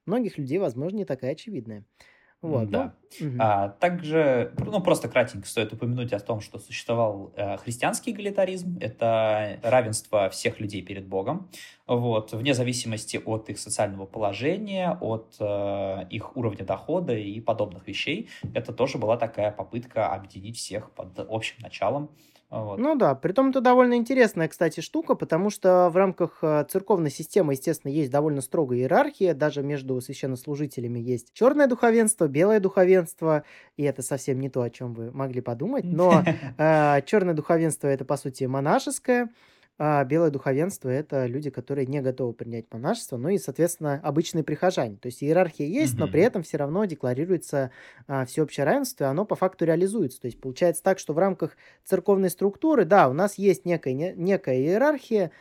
многих 0.05 0.38
людей, 0.38 0.57
возможно, 0.57 0.97
не 0.97 1.05
такая 1.05 1.31
очевидная. 1.31 1.85
Вот, 2.41 2.69
да. 2.69 2.95
Ну, 3.21 3.27
угу. 3.27 3.38
а, 3.39 3.69
также, 3.69 4.53
ну, 4.57 4.81
просто 4.81 5.07
кратенько 5.07 5.47
стоит 5.47 5.71
упомянуть 5.71 6.12
о 6.12 6.19
том, 6.19 6.41
что 6.41 6.59
существовал 6.59 7.31
э, 7.38 7.55
христианский 7.55 8.12
эгалитаризм. 8.12 8.77
Это 8.81 9.57
равенство 9.63 10.29
всех 10.29 10.59
людей 10.59 10.81
перед 10.81 11.07
Богом, 11.07 11.50
вот, 11.88 12.33
вне 12.33 12.53
зависимости 12.53 13.21
от 13.23 13.50
их 13.50 13.57
социального 13.57 14.05
положения, 14.05 14.97
от 15.00 15.38
э, 15.39 16.07
их 16.09 16.35
уровня 16.35 16.65
дохода 16.65 17.15
и 17.15 17.39
подобных 17.39 17.88
вещей. 17.88 18.29
Это 18.53 18.73
тоже 18.73 18.97
была 18.97 19.15
такая 19.15 19.53
попытка 19.53 20.13
объединить 20.13 20.57
всех 20.57 20.91
под 20.91 21.17
общим 21.19 21.55
началом. 21.62 22.09
Вот. 22.53 22.77
Ну 22.77 22.93
да, 22.95 23.15
притом 23.15 23.50
это 23.50 23.62
довольно 23.62 23.95
интересная, 23.95 24.48
кстати, 24.48 24.79
штука, 24.79 25.15
потому 25.15 25.50
что 25.50 25.89
в 25.89 25.95
рамках 25.95 26.38
э, 26.43 26.65
церковной 26.69 27.10
системы, 27.10 27.53
естественно, 27.53 27.91
есть 27.91 28.12
довольно 28.12 28.41
строгая 28.41 28.77
иерархия, 28.79 29.33
даже 29.33 29.63
между 29.63 30.00
священнослужителями 30.00 31.00
есть 31.00 31.33
черное 31.33 31.65
духовенство, 31.65 32.27
белое 32.27 32.60
духовенство, 32.60 33.43
и 33.75 33.81
это 33.81 34.03
совсем 34.03 34.39
не 34.39 34.50
то, 34.50 34.62
о 34.62 34.69
чем 34.69 34.93
вы 34.93 35.10
могли 35.12 35.41
подумать, 35.41 35.83
но 35.83 36.24
э, 36.60 37.01
черное 37.07 37.33
духовенство 37.33 37.88
это, 37.88 38.05
по 38.05 38.17
сути, 38.17 38.43
монашеское, 38.43 39.29
а 39.80 40.03
белое 40.03 40.30
духовенство– 40.30 40.88
это 40.89 41.25
люди, 41.25 41.50
которые 41.50 41.88
не 41.88 42.01
готовы 42.01 42.34
принять 42.34 42.65
монашество, 42.72 43.18
ну 43.18 43.30
и, 43.30 43.39
соответственно, 43.39 44.00
обычные 44.03 44.44
прихожане. 44.44 44.98
То 44.98 45.08
есть 45.08 45.24
иерархия 45.24 45.65
есть, 45.65 45.96
mm-hmm. 45.96 46.00
но 46.00 46.08
при 46.08 46.22
этом 46.22 46.44
все 46.44 46.58
равно 46.58 46.86
декларируется 46.86 47.72
а, 48.08 48.25
всеобщее 48.25 48.65
равенство, 48.65 49.06
и 49.06 49.08
оно 49.08 49.25
по 49.25 49.36
факту 49.36 49.65
реализуется. 49.65 50.22
То 50.22 50.27
есть 50.27 50.39
получается 50.39 50.84
так, 50.84 51.00
что 51.00 51.13
в 51.13 51.18
рамках 51.18 51.58
церковной 51.84 52.30
структуры, 52.30 52.86
да, 52.86 53.10
у 53.10 53.13
нас 53.13 53.39
есть 53.39 53.65
некая, 53.65 53.94
не, 53.94 54.13
некая 54.15 54.58
иерархия, 54.58 55.32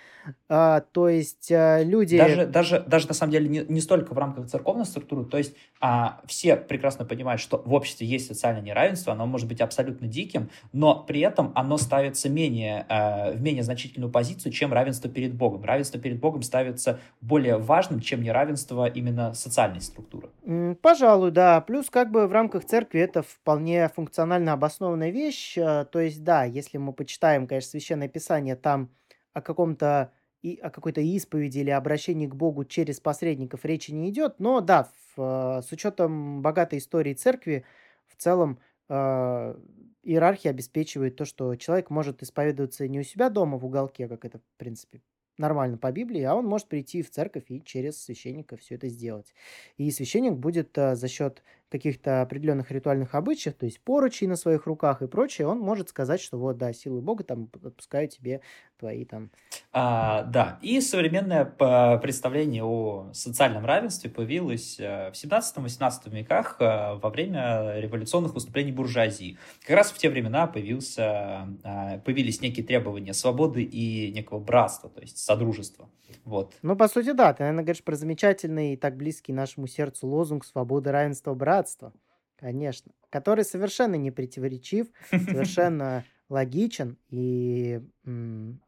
а, 0.48 0.80
то 0.80 1.10
есть 1.10 1.52
а, 1.52 1.82
люди… 1.82 2.16
Даже, 2.16 2.46
даже, 2.46 2.80
даже 2.86 3.08
на 3.08 3.14
самом 3.14 3.32
деле 3.32 3.48
не, 3.48 3.60
не 3.68 3.80
столько 3.82 4.14
в 4.14 4.18
рамках 4.18 4.46
церковной 4.46 4.86
структуры, 4.86 5.26
то 5.26 5.36
есть 5.36 5.54
а, 5.78 6.22
все 6.26 6.56
прекрасно 6.56 7.04
понимают, 7.04 7.40
что 7.40 7.62
в 7.64 7.74
обществе 7.74 8.06
есть 8.06 8.28
социальное 8.28 8.62
неравенство, 8.62 9.12
оно 9.12 9.26
может 9.26 9.46
быть 9.46 9.60
абсолютно 9.60 10.06
диким, 10.06 10.48
но 10.72 11.04
при 11.04 11.20
этом 11.20 11.52
оно 11.54 11.76
ставится 11.76 12.30
менее, 12.30 12.86
а, 12.88 13.32
в 13.32 13.42
менее 13.42 13.62
значительную 13.62 14.10
позицию 14.10 14.21
позицию, 14.22 14.52
чем 14.52 14.72
равенство 14.72 15.10
перед 15.10 15.34
Богом. 15.34 15.64
Равенство 15.64 15.98
перед 15.98 16.20
Богом 16.20 16.42
ставится 16.42 17.00
более 17.20 17.58
важным, 17.58 17.98
чем 17.98 18.22
неравенство 18.22 18.86
именно 18.86 19.34
социальной 19.34 19.80
структуры. 19.80 20.30
Пожалуй, 20.80 21.32
да. 21.32 21.60
Плюс 21.60 21.90
как 21.90 22.12
бы 22.12 22.28
в 22.28 22.32
рамках 22.32 22.64
церкви 22.64 23.00
это 23.00 23.22
вполне 23.22 23.88
функционально 23.88 24.52
обоснованная 24.52 25.10
вещь. 25.10 25.58
Э, 25.58 25.84
то 25.90 25.98
есть, 25.98 26.22
да, 26.22 26.44
если 26.44 26.78
мы 26.78 26.92
почитаем, 26.92 27.48
конечно, 27.48 27.70
Священное 27.70 28.08
Писание, 28.08 28.54
там 28.54 28.90
о 29.32 29.40
каком-то 29.40 30.12
и 30.42 30.56
о 30.56 30.70
какой-то 30.70 31.00
исповеди 31.00 31.58
или 31.58 31.70
обращении 31.70 32.26
к 32.26 32.34
Богу 32.34 32.64
через 32.64 33.00
посредников 33.00 33.64
речи 33.64 33.90
не 33.92 34.10
идет, 34.10 34.36
но 34.38 34.60
да, 34.60 34.88
в, 35.16 35.58
э, 35.58 35.62
с 35.62 35.72
учетом 35.72 36.42
богатой 36.42 36.78
истории 36.78 37.14
церкви, 37.14 37.64
в 38.06 38.16
целом 38.16 38.58
э, 38.88 39.54
иерархия 40.02 40.50
обеспечивает 40.50 41.16
то, 41.16 41.24
что 41.24 41.54
человек 41.56 41.90
может 41.90 42.22
исповедоваться 42.22 42.86
не 42.88 43.00
у 43.00 43.02
себя 43.02 43.30
дома 43.30 43.58
в 43.58 43.64
уголке, 43.64 44.08
как 44.08 44.24
это, 44.24 44.38
в 44.38 44.58
принципе, 44.58 45.02
нормально 45.38 45.78
по 45.78 45.90
Библии, 45.92 46.22
а 46.22 46.34
он 46.34 46.46
может 46.46 46.68
прийти 46.68 47.02
в 47.02 47.10
церковь 47.10 47.44
и 47.48 47.62
через 47.64 48.02
священника 48.02 48.56
все 48.56 48.74
это 48.76 48.88
сделать. 48.88 49.32
И 49.76 49.90
священник 49.90 50.34
будет 50.34 50.76
а, 50.78 50.94
за 50.96 51.08
счет 51.08 51.42
каких-то 51.72 52.20
определенных 52.20 52.70
ритуальных 52.70 53.14
обычаев, 53.14 53.54
то 53.54 53.64
есть 53.64 53.80
поручей 53.80 54.26
на 54.26 54.36
своих 54.36 54.66
руках 54.66 55.00
и 55.00 55.08
прочее, 55.08 55.48
он 55.48 55.58
может 55.58 55.88
сказать, 55.88 56.20
что 56.20 56.38
вот, 56.38 56.58
да, 56.58 56.72
силы 56.72 57.00
Бога 57.00 57.24
там 57.24 57.48
отпускаю 57.64 58.08
тебе 58.08 58.42
твои 58.78 59.04
там... 59.04 59.30
А, 59.72 60.24
да, 60.24 60.58
и 60.60 60.80
современное 60.80 61.46
представление 61.98 62.62
о 62.62 63.10
социальном 63.14 63.64
равенстве 63.64 64.10
появилось 64.10 64.78
э, 64.78 65.10
в 65.10 65.14
17-18 65.14 66.10
веках 66.10 66.56
э, 66.60 66.94
во 66.96 67.08
время 67.08 67.78
революционных 67.78 68.34
выступлений 68.34 68.72
буржуазии. 68.72 69.38
Как 69.66 69.76
раз 69.76 69.92
в 69.92 69.98
те 69.98 70.10
времена 70.10 70.46
появился, 70.46 71.48
э, 71.64 72.00
появились 72.04 72.42
некие 72.42 72.66
требования 72.66 73.14
свободы 73.14 73.62
и 73.62 74.12
некого 74.12 74.40
братства, 74.40 74.90
то 74.90 75.00
есть 75.00 75.16
содружества. 75.16 75.88
Вот. 76.24 76.52
Ну, 76.62 76.76
по 76.76 76.88
сути, 76.88 77.12
да, 77.12 77.32
ты, 77.32 77.42
наверное, 77.42 77.64
говоришь 77.64 77.82
про 77.82 77.96
замечательный 77.96 78.74
и 78.74 78.76
так 78.76 78.96
близкий 78.96 79.32
нашему 79.32 79.66
сердцу 79.66 80.06
лозунг 80.06 80.44
«Свобода, 80.44 80.92
равенство, 80.92 81.34
братство». 81.62 81.92
Конечно. 82.36 82.92
Который 83.10 83.44
совершенно 83.44 83.94
не 83.94 84.10
противоречив, 84.10 84.88
совершенно 85.10 86.04
логичен 86.28 86.98
и 87.08 87.80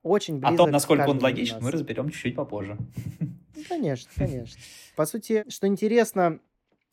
очень 0.03 0.39
близок. 0.39 0.55
О 0.55 0.57
том, 0.57 0.71
насколько 0.71 1.09
он 1.09 1.21
логичен, 1.21 1.59
мы 1.61 1.71
разберем 1.73 2.11
чуть-чуть 2.11 2.37
попозже. 2.37 2.79
Ну, 3.21 3.63
конечно, 3.69 4.11
конечно. 4.15 4.61
По 4.95 5.07
сути, 5.07 5.45
что 5.49 5.67
интересно, 5.67 6.39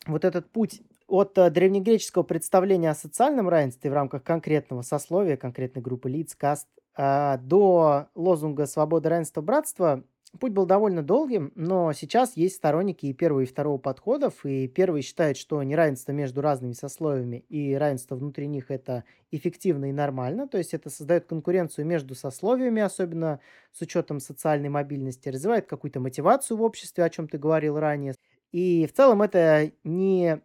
вот 0.06 0.24
этот 0.24 0.50
путь 0.50 0.82
от 1.06 1.36
э, 1.38 1.50
древнегреческого 1.50 2.22
представления 2.22 2.90
о 2.90 2.94
социальном 2.94 3.48
равенстве 3.48 3.90
в 3.90 3.94
рамках 3.94 4.24
конкретного 4.24 4.82
сословия, 4.82 5.36
конкретной 5.36 5.82
группы 5.82 6.08
лиц, 6.08 6.34
каст, 6.34 6.66
э, 6.96 7.38
до 7.38 8.08
лозунга 8.14 8.66
«Свобода, 8.66 9.10
равенство, 9.10 9.40
братство» 9.40 10.02
Путь 10.40 10.52
был 10.52 10.64
довольно 10.64 11.02
долгим, 11.02 11.52
но 11.54 11.92
сейчас 11.92 12.36
есть 12.38 12.56
сторонники 12.56 13.04
и 13.04 13.12
первого, 13.12 13.40
и 13.42 13.46
второго 13.46 13.76
подходов, 13.76 14.46
и 14.46 14.66
первый 14.66 15.02
считает, 15.02 15.36
что 15.36 15.62
неравенство 15.62 16.12
между 16.12 16.40
разными 16.40 16.72
сословиями 16.72 17.44
и 17.50 17.74
равенство 17.74 18.16
внутри 18.16 18.46
них– 18.46 18.66
это 18.70 19.04
эффективно 19.30 19.90
и 19.90 19.92
нормально, 19.92 20.48
то 20.48 20.56
есть 20.56 20.72
это 20.72 20.88
создает 20.88 21.26
конкуренцию 21.26 21.86
между 21.86 22.14
сословиями, 22.14 22.80
особенно 22.80 23.40
с 23.72 23.82
учетом 23.82 24.20
социальной 24.20 24.70
мобильности, 24.70 25.28
развивает 25.28 25.66
какую-то 25.66 26.00
мотивацию 26.00 26.56
в 26.56 26.62
обществе, 26.62 27.04
о 27.04 27.10
чем 27.10 27.28
ты 27.28 27.36
говорил 27.36 27.78
ранее. 27.78 28.14
И 28.52 28.86
в 28.86 28.92
целом 28.94 29.20
это 29.20 29.72
не 29.84 30.40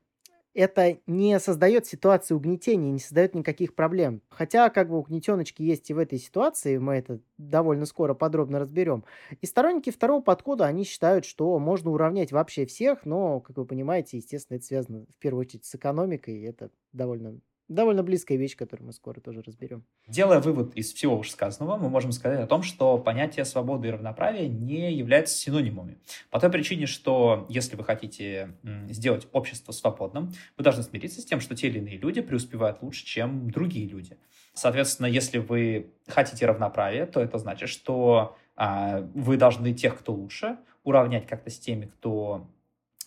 это 0.58 1.00
не 1.08 1.40
создает 1.40 1.86
ситуации 1.86 2.34
угнетения, 2.34 2.92
не 2.92 3.00
создает 3.00 3.36
никаких 3.36 3.76
проблем. 3.76 4.22
Хотя, 4.30 4.70
как 4.70 4.90
бы, 4.90 4.98
угнетеночки 4.98 5.62
есть 5.62 5.90
и 5.90 5.94
в 5.94 5.98
этой 6.00 6.20
ситуации, 6.20 6.78
мы 6.78 6.96
это 6.96 7.20
довольно 7.38 7.86
скоро 7.86 8.14
подробно 8.14 8.60
разберем. 8.60 9.06
И 9.42 9.46
сторонники 9.46 9.90
второго 9.92 10.22
подхода, 10.22 10.66
они 10.66 10.84
считают, 10.84 11.26
что 11.26 11.58
можно 11.60 11.92
уравнять 11.92 12.32
вообще 12.32 12.66
всех, 12.66 13.06
но, 13.06 13.40
как 13.40 13.58
вы 13.58 13.66
понимаете, 13.66 14.18
естественно, 14.18 14.58
это 14.58 14.66
связано 14.66 15.06
в 15.16 15.20
первую 15.20 15.42
очередь 15.42 15.66
с 15.66 15.76
экономикой, 15.76 16.38
и 16.40 16.44
это 16.44 16.72
довольно 16.94 17.40
довольно 17.68 18.04
близкая 18.04 18.38
вещь, 18.38 18.56
которую 18.56 18.88
мы 18.88 18.94
скоро 18.94 19.20
тоже 19.20 19.42
разберем. 19.42 19.84
Делая 20.08 20.40
вывод 20.40 20.76
из 20.76 20.94
всего 20.94 21.18
вышесказанного, 21.18 21.78
мы 21.78 21.90
можем 21.90 22.12
сказать 22.12 22.40
о 22.40 22.48
том, 22.48 22.64
что 22.64 22.98
понятие 22.98 23.46
свободы 23.46 23.88
и 23.88 23.92
равноправия 23.92 24.48
не 24.48 24.94
являются 24.94 25.38
синонимами. 25.38 25.98
По 26.30 26.40
той 26.40 26.50
причине, 26.50 26.86
что 26.86 27.46
если 27.50 27.76
вы 27.76 27.84
хотите 27.84 28.56
сделать 28.90 29.28
общество 29.32 29.72
свободным, 29.72 30.34
вы 30.58 30.64
должны 30.64 30.84
смириться 30.84 31.22
с 31.22 31.26
тем, 31.26 31.40
что 31.40 31.56
те 31.56 31.68
или 31.68 31.80
иные 31.80 31.98
люди 31.98 32.22
преуспевают 32.22 32.82
лучше, 32.82 33.06
чем 33.06 33.50
другие 33.50 33.88
люди. 33.88 34.18
Соответственно, 34.54 35.08
если 35.08 35.38
вы 35.38 35.92
хотите 36.08 36.46
равноправия, 36.46 37.06
то 37.06 37.22
это 37.22 37.38
значит, 37.38 37.70
что 37.70 38.36
а, 38.56 39.02
вы 39.14 39.38
должны 39.38 39.72
тех, 39.74 40.00
кто 40.00 40.14
лучше, 40.14 40.58
уравнять 40.84 41.28
как-то 41.28 41.52
с 41.52 41.60
теми, 41.60 41.86
кто 41.86 42.48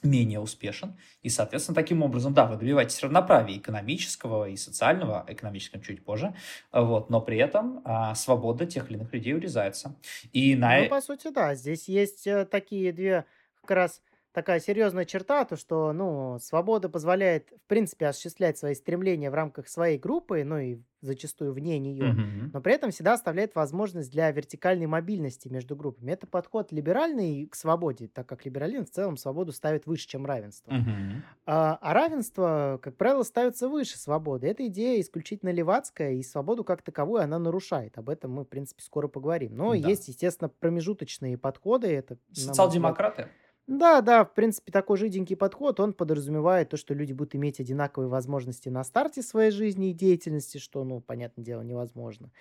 менее 0.02 0.40
успешен. 0.40 0.97
И, 1.23 1.28
соответственно, 1.28 1.75
таким 1.75 2.02
образом, 2.02 2.35
да, 2.35 2.47
вы 2.47 2.57
добиваетесь 2.57 3.02
равноправия 3.02 3.59
экономического 3.59 4.49
и 4.49 4.57
социального, 4.57 5.25
экономического 5.28 5.83
чуть 5.83 6.04
позже, 6.04 6.35
вот, 6.73 7.11
но 7.11 7.21
при 7.21 7.38
этом 7.38 7.83
а, 7.85 8.14
свобода 8.14 8.66
тех 8.66 8.90
или 8.90 8.99
иных 8.99 9.12
людей 9.12 9.35
урезается. 9.35 9.97
И 10.33 10.54
на... 10.54 10.80
Ну, 10.83 10.88
по 10.88 11.00
сути, 11.00 11.30
да, 11.30 11.54
здесь 11.54 11.88
есть 11.88 12.26
э, 12.26 12.45
такие 12.45 12.92
две 12.92 13.25
как 13.61 13.71
раз 13.71 14.02
такая 14.32 14.60
серьезная 14.60 15.04
черта, 15.04 15.44
то 15.44 15.56
что, 15.56 15.92
ну, 15.92 16.38
свобода 16.40 16.88
позволяет, 16.88 17.50
в 17.50 17.66
принципе, 17.68 18.06
осуществлять 18.06 18.58
свои 18.58 18.75
стремления 18.75 19.30
в 19.30 19.34
рамках 19.34 19.68
своей 19.68 19.99
группы, 19.99 20.44
ну 20.44 20.58
и 20.58 20.78
зачастую 21.02 21.54
вне 21.54 21.78
нее, 21.78 22.12
Мгм. 22.12 22.50
но 22.52 22.60
при 22.60 22.75
этом 22.75 22.90
всегда 22.90 23.14
оставляет 23.14 23.54
возможность 23.54 24.10
для 24.12 24.30
вертикальной 24.30 24.87
мобильности 24.87 25.49
между 25.49 25.75
группами. 25.75 26.12
Это 26.12 26.26
подход 26.26 26.72
либеральный 26.72 27.46
к 27.46 27.54
свободе, 27.54 28.06
так 28.08 28.28
как 28.28 28.44
либерализм 28.44 28.84
в 28.84 28.90
целом 28.90 29.16
свободу 29.16 29.50
ставит 29.52 29.87
выше, 29.87 30.06
чем 30.06 30.26
равенство. 30.26 30.70
Мгм. 30.72 31.25
А, 31.46 31.78
а 31.80 31.94
равенство, 31.94 32.78
как 32.82 32.96
правило, 32.99 33.22
ставится 33.22 33.68
выше 33.68 33.99
свободы. 33.99 34.46
Эта 34.46 34.66
идея 34.66 35.00
исключительно 35.00 35.50
левацкая, 35.50 36.12
и 36.12 36.22
свободу 36.22 36.64
как 36.64 36.82
таковую 36.82 37.22
она 37.22 37.38
нарушает. 37.38 37.96
Об 37.99 38.10
этом 38.10 38.32
мы, 38.32 38.44
в 38.44 38.49
принципе, 38.49 38.82
скоро 38.82 39.08
поговорим. 39.08 39.56
Но 39.56 39.70
Да. 39.75 39.75
есть, 39.75 40.08
естественно, 40.08 40.50
промежуточные 40.50 41.38
подходы. 41.38 41.88
Это, 41.88 42.18
мой 42.37 42.44
взгляд, 42.44 42.52
Социал-демократы? 42.54 43.28
Да, 43.67 44.00
да, 44.00 44.25
в 44.25 44.35
принципе, 44.35 44.73
такой 44.73 44.97
жиденький 44.97 45.37
подход, 45.37 45.79
он 45.79 45.93
подразумевает 45.93 46.71
то, 46.71 46.76
что 46.76 46.93
люди 46.93 47.12
будут 47.12 47.37
иметь 47.37 47.61
одинаковые 47.61 48.09
возможности 48.09 48.69
на 48.69 48.83
старте 48.85 49.23
своей 49.23 49.50
жизни 49.52 49.90
и 49.90 49.95
деятельности, 49.95 50.59
что, 50.59 50.83
ну, 50.85 51.00
понятное 51.00 51.45
дело, 51.45 51.62
невозможно, 51.62 52.33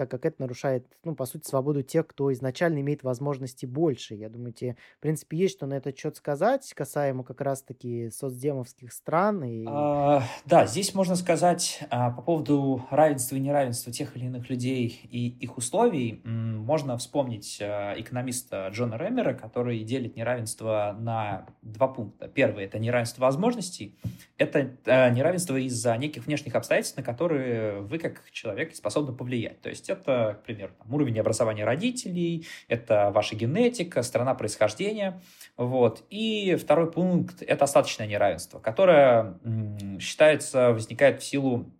так 0.00 0.10
как 0.10 0.24
это 0.24 0.40
нарушает, 0.40 0.86
ну, 1.04 1.14
по 1.14 1.26
сути, 1.26 1.46
свободу 1.46 1.82
тех, 1.82 2.06
кто 2.06 2.32
изначально 2.32 2.80
имеет 2.80 3.02
возможности 3.02 3.66
больше. 3.66 4.14
Я 4.14 4.30
думаю, 4.30 4.54
тебе, 4.54 4.78
в 4.96 5.00
принципе, 5.00 5.36
есть 5.36 5.58
что 5.58 5.66
на 5.66 5.74
этот 5.74 5.98
счет 5.98 6.16
сказать, 6.16 6.72
касаемо 6.72 7.22
как 7.22 7.42
раз-таки 7.42 8.08
соцдемовских 8.08 8.94
стран. 8.94 9.44
И... 9.44 9.66
А, 9.68 10.22
да, 10.46 10.64
здесь 10.64 10.94
можно 10.94 11.16
сказать 11.16 11.80
а, 11.90 12.12
по 12.12 12.22
поводу 12.22 12.82
равенства 12.90 13.36
и 13.36 13.40
неравенства 13.40 13.92
тех 13.92 14.16
или 14.16 14.24
иных 14.24 14.48
людей 14.48 15.06
и 15.10 15.28
их 15.28 15.58
условий. 15.58 16.22
Можно 16.24 16.96
вспомнить 16.96 17.58
а, 17.60 17.92
экономиста 17.98 18.70
Джона 18.72 18.94
Ремера, 18.94 19.34
который 19.34 19.84
делит 19.84 20.16
неравенство 20.16 20.96
на 20.98 21.46
два 21.60 21.88
пункта. 21.88 22.26
Первый– 22.26 22.64
это 22.66 22.78
неравенство 22.78 23.20
возможностей. 23.20 23.98
Это 24.38 24.78
а, 24.86 25.10
неравенство 25.10 25.56
из-за 25.56 25.94
неких 25.98 26.24
внешних 26.24 26.54
обстоятельств, 26.54 26.96
на 26.96 27.02
которые 27.02 27.82
вы, 27.82 27.98
как 27.98 28.30
человек, 28.30 28.74
способны 28.74 29.12
повлиять. 29.12 29.60
То 29.60 29.68
есть 29.68 29.89
это, 29.90 30.38
к 30.40 30.46
примеру, 30.46 30.72
там, 30.78 30.94
уровень 30.94 31.18
образования 31.18 31.64
родителей, 31.64 32.46
это 32.68 33.10
ваша 33.10 33.36
генетика, 33.36 34.02
страна 34.02 34.34
происхождения. 34.34 35.20
Вот. 35.56 36.04
И 36.10 36.56
второй 36.56 36.90
пункт– 36.90 37.42
это 37.46 37.64
остаточное 37.64 38.06
неравенство, 38.06 38.58
которое 38.58 39.38
считается, 40.00 40.72
возникает 40.72 41.20
в 41.20 41.24
силу 41.24 41.70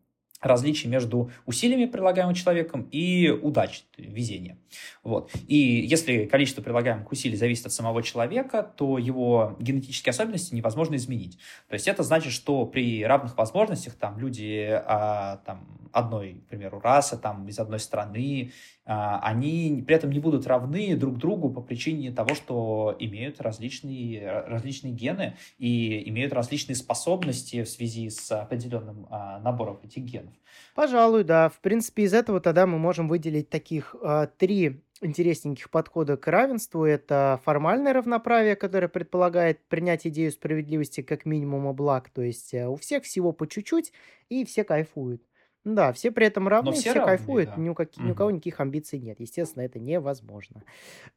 различий 0.41 0.89
между 0.89 1.31
усилиями, 1.47 1.87
прилагаемыми 1.87 2.35
человеком, 2.35 2.89
и 2.91 3.29
удачей, 3.29 3.85
везением. 3.97 4.59
Вот. 5.03 5.31
И 5.49 5.57
если 5.57 6.25
количество 6.27 6.63
прилагаемых 6.63 7.11
усилий 7.11 7.37
зависит 7.37 7.67
от 7.67 7.73
самого 7.73 8.03
человека, 8.03 8.63
то 8.63 8.99
его 8.99 9.57
генетические 9.61 10.11
особенности 10.11 10.55
невозможно 10.55 10.97
изменить. 10.97 11.39
То 11.69 11.75
есть 11.75 11.89
это 11.89 12.03
значит, 12.03 12.33
что 12.33 12.65
при 12.67 13.05
равных 13.05 13.37
возможностях 13.37 13.95
там 13.95 14.19
люди 14.19 14.69
а, 14.71 15.39
там, 15.45 15.89
одной, 15.93 16.43
к 16.47 16.49
примеру, 16.49 16.81
расы, 16.81 17.17
там, 17.17 17.49
из 17.49 17.59
одной 17.59 17.81
страны, 17.81 18.53
они 18.93 19.85
при 19.87 19.95
этом 19.95 20.11
не 20.11 20.19
будут 20.19 20.49
равны 20.49 20.97
друг 20.97 21.17
другу 21.17 21.51
по 21.51 21.61
причине 21.61 22.11
того, 22.11 22.35
что 22.35 22.97
имеют 22.99 23.41
различные, 23.41 24.43
различные 24.49 24.93
гены 24.93 25.37
и 25.59 26.09
имеют 26.09 26.33
различные 26.33 26.75
способности 26.75 27.63
в 27.63 27.69
связи 27.69 28.11
с 28.11 28.33
определенным 28.33 29.07
а, 29.11 29.39
набором 29.41 29.79
этих 29.85 30.03
генов. 30.03 30.35
Пожалуй, 30.75 31.23
да. 31.23 31.51
В 31.51 31.61
принципе, 31.61 32.03
из 32.03 32.15
этого 32.15 32.41
тогда 32.41 32.67
мы 32.67 32.79
можем 32.79 33.09
выделить 33.09 33.49
таких 33.49 33.95
а, 34.03 34.27
три 34.27 34.83
интересненьких 35.01 35.71
подхода 35.71 36.17
к 36.17 36.27
равенству. 36.27 36.85
Это 36.85 37.41
формальное 37.45 37.93
равноправие, 37.93 38.57
которое 38.57 38.89
предполагает 38.89 39.61
принять 39.69 40.07
идею 40.07 40.33
справедливости 40.33 41.03
как 41.03 41.25
минимума 41.25 41.73
благ. 41.73 42.11
То 42.11 42.23
есть 42.23 42.55
э, 42.55 42.67
у 42.67 42.77
всех 42.77 43.05
всего 43.05 43.33
по 43.33 43.47
чуть-чуть, 43.47 43.93
и 44.29 44.45
все 44.45 44.65
кайфуют. 44.65 45.23
Да, 45.65 45.93
все 45.93 46.11
при 46.11 46.27
этом 46.27 46.49
равны, 46.49 46.73
все 46.73 46.91
все, 46.91 46.93
равны, 46.95 47.17
кайфуют, 47.17 47.51
да. 47.51 47.57
ни, 47.57 47.69
у 47.69 47.75
каки- 47.75 48.01
ни 48.01 48.13
у 48.13 48.15
кого 48.15 48.31
никаких 48.31 48.61
амбиций 48.61 48.99
нет. 48.99 49.21
Естественно, 49.21 49.63
это 49.63 49.79
невозможно. 49.79 50.63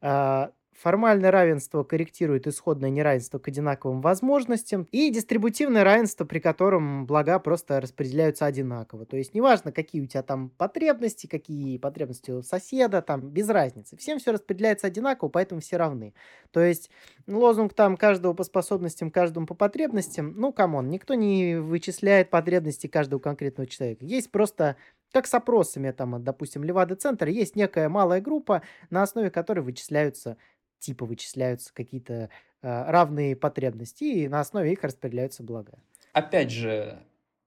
А, 0.01 0.51
Формальное 0.79 1.31
равенство 1.31 1.83
корректирует 1.83 2.47
исходное 2.47 2.89
неравенство 2.89 3.39
к 3.39 3.47
одинаковым 3.47 4.01
возможностям 4.01 4.87
и 4.91 5.09
дистрибутивное 5.11 5.83
равенство, 5.83 6.25
при 6.25 6.39
котором 6.39 7.05
блага 7.05 7.39
просто 7.39 7.79
распределяются 7.79 8.45
одинаково. 8.45 9.05
То 9.05 9.17
есть 9.17 9.33
неважно, 9.33 9.71
какие 9.71 10.01
у 10.01 10.07
тебя 10.07 10.23
там 10.23 10.49
потребности, 10.49 11.27
какие 11.27 11.77
потребности 11.77 12.31
у 12.31 12.41
соседа, 12.41 13.01
там 13.01 13.29
без 13.29 13.49
разницы. 13.49 13.97
Всем 13.97 14.19
все 14.19 14.31
распределяется 14.31 14.87
одинаково, 14.87 15.29
поэтому 15.29 15.61
все 15.61 15.77
равны. 15.77 16.13
То 16.51 16.61
есть 16.61 16.89
лозунг 17.27 17.73
там 17.73 17.95
каждого 17.95 18.33
по 18.33 18.43
способностям, 18.43 19.11
каждому 19.11 19.45
по 19.45 19.53
потребностям, 19.53 20.33
ну, 20.35 20.51
come 20.51 20.73
on, 20.73 20.89
никто 20.89 21.13
не 21.13 21.55
вычисляет 21.55 22.29
потребности 22.29 22.87
каждого 22.87 23.19
конкретного 23.19 23.67
человека. 23.67 24.05
Есть 24.05 24.31
просто 24.31 24.75
как 25.11 25.27
с 25.27 25.33
опросами, 25.35 25.91
там, 25.91 26.23
допустим, 26.23 26.63
Левада-центр, 26.63 27.27
есть 27.27 27.55
некая 27.55 27.87
малая 27.87 28.19
группа, 28.19 28.63
на 28.89 29.03
основе 29.03 29.29
которой 29.29 29.59
вычисляются, 29.59 30.37
типа 30.83 31.05
вычисляются 31.05 31.73
какие-то 31.73 32.29
э, 32.61 32.91
равные 32.91 33.35
потребности, 33.35 34.03
и 34.03 34.27
на 34.27 34.39
основе 34.41 34.73
их 34.73 34.83
распределяются 34.83 35.41
блага. 35.43 35.73
Опять 36.11 36.51
же, 36.51 36.99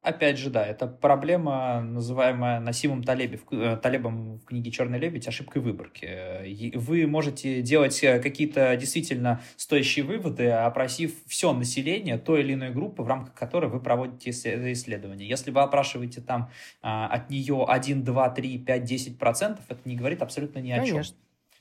опять 0.03 0.38
же, 0.38 0.51
да, 0.51 0.64
это 0.66 0.87
проблема, 0.87 1.81
называемая 1.83 2.61
Насимом 2.61 3.03
Талеби, 3.05 3.37
в, 3.37 3.53
э, 3.53 3.77
Талебом 3.77 4.38
в 4.38 4.44
книге 4.44 4.70
«Черный 4.70 4.99
лебедь» 4.99 5.29
ошибкой 5.29 5.62
выборки. 5.62 6.07
Э, 6.07 6.79
Вы 6.79 7.07
можете 7.07 7.61
делать 7.62 8.03
э, 8.03 8.18
какие-то 8.20 8.75
действительно 8.77 9.40
стоящие 9.57 10.05
выводы, 10.05 10.49
опросив 10.51 11.12
все 11.27 11.53
население 11.53 12.18
той 12.18 12.40
или 12.40 12.55
иной 12.55 12.70
группы, 12.70 13.03
в 13.03 13.07
рамках 13.09 13.35
которой 13.35 13.68
вы 13.70 13.81
проводите 13.81 14.31
ис- 14.31 14.72
исследование. 14.72 15.29
Если 15.29 15.51
вы 15.51 15.61
опрашиваете 15.61 16.20
там 16.20 16.51
а, 16.83 17.07
от 17.09 17.31
нее 17.31 17.64
1, 17.68 18.03
2, 18.05 18.31
3, 18.31 18.59
5, 18.59 18.85
10 18.85 19.18
процентов, 19.18 19.64
это 19.68 19.81
не 19.85 19.94
говорит 19.96 20.22
абсолютно 20.22 20.61
ни 20.61 20.70
о 20.72 20.79
чем. 20.87 20.96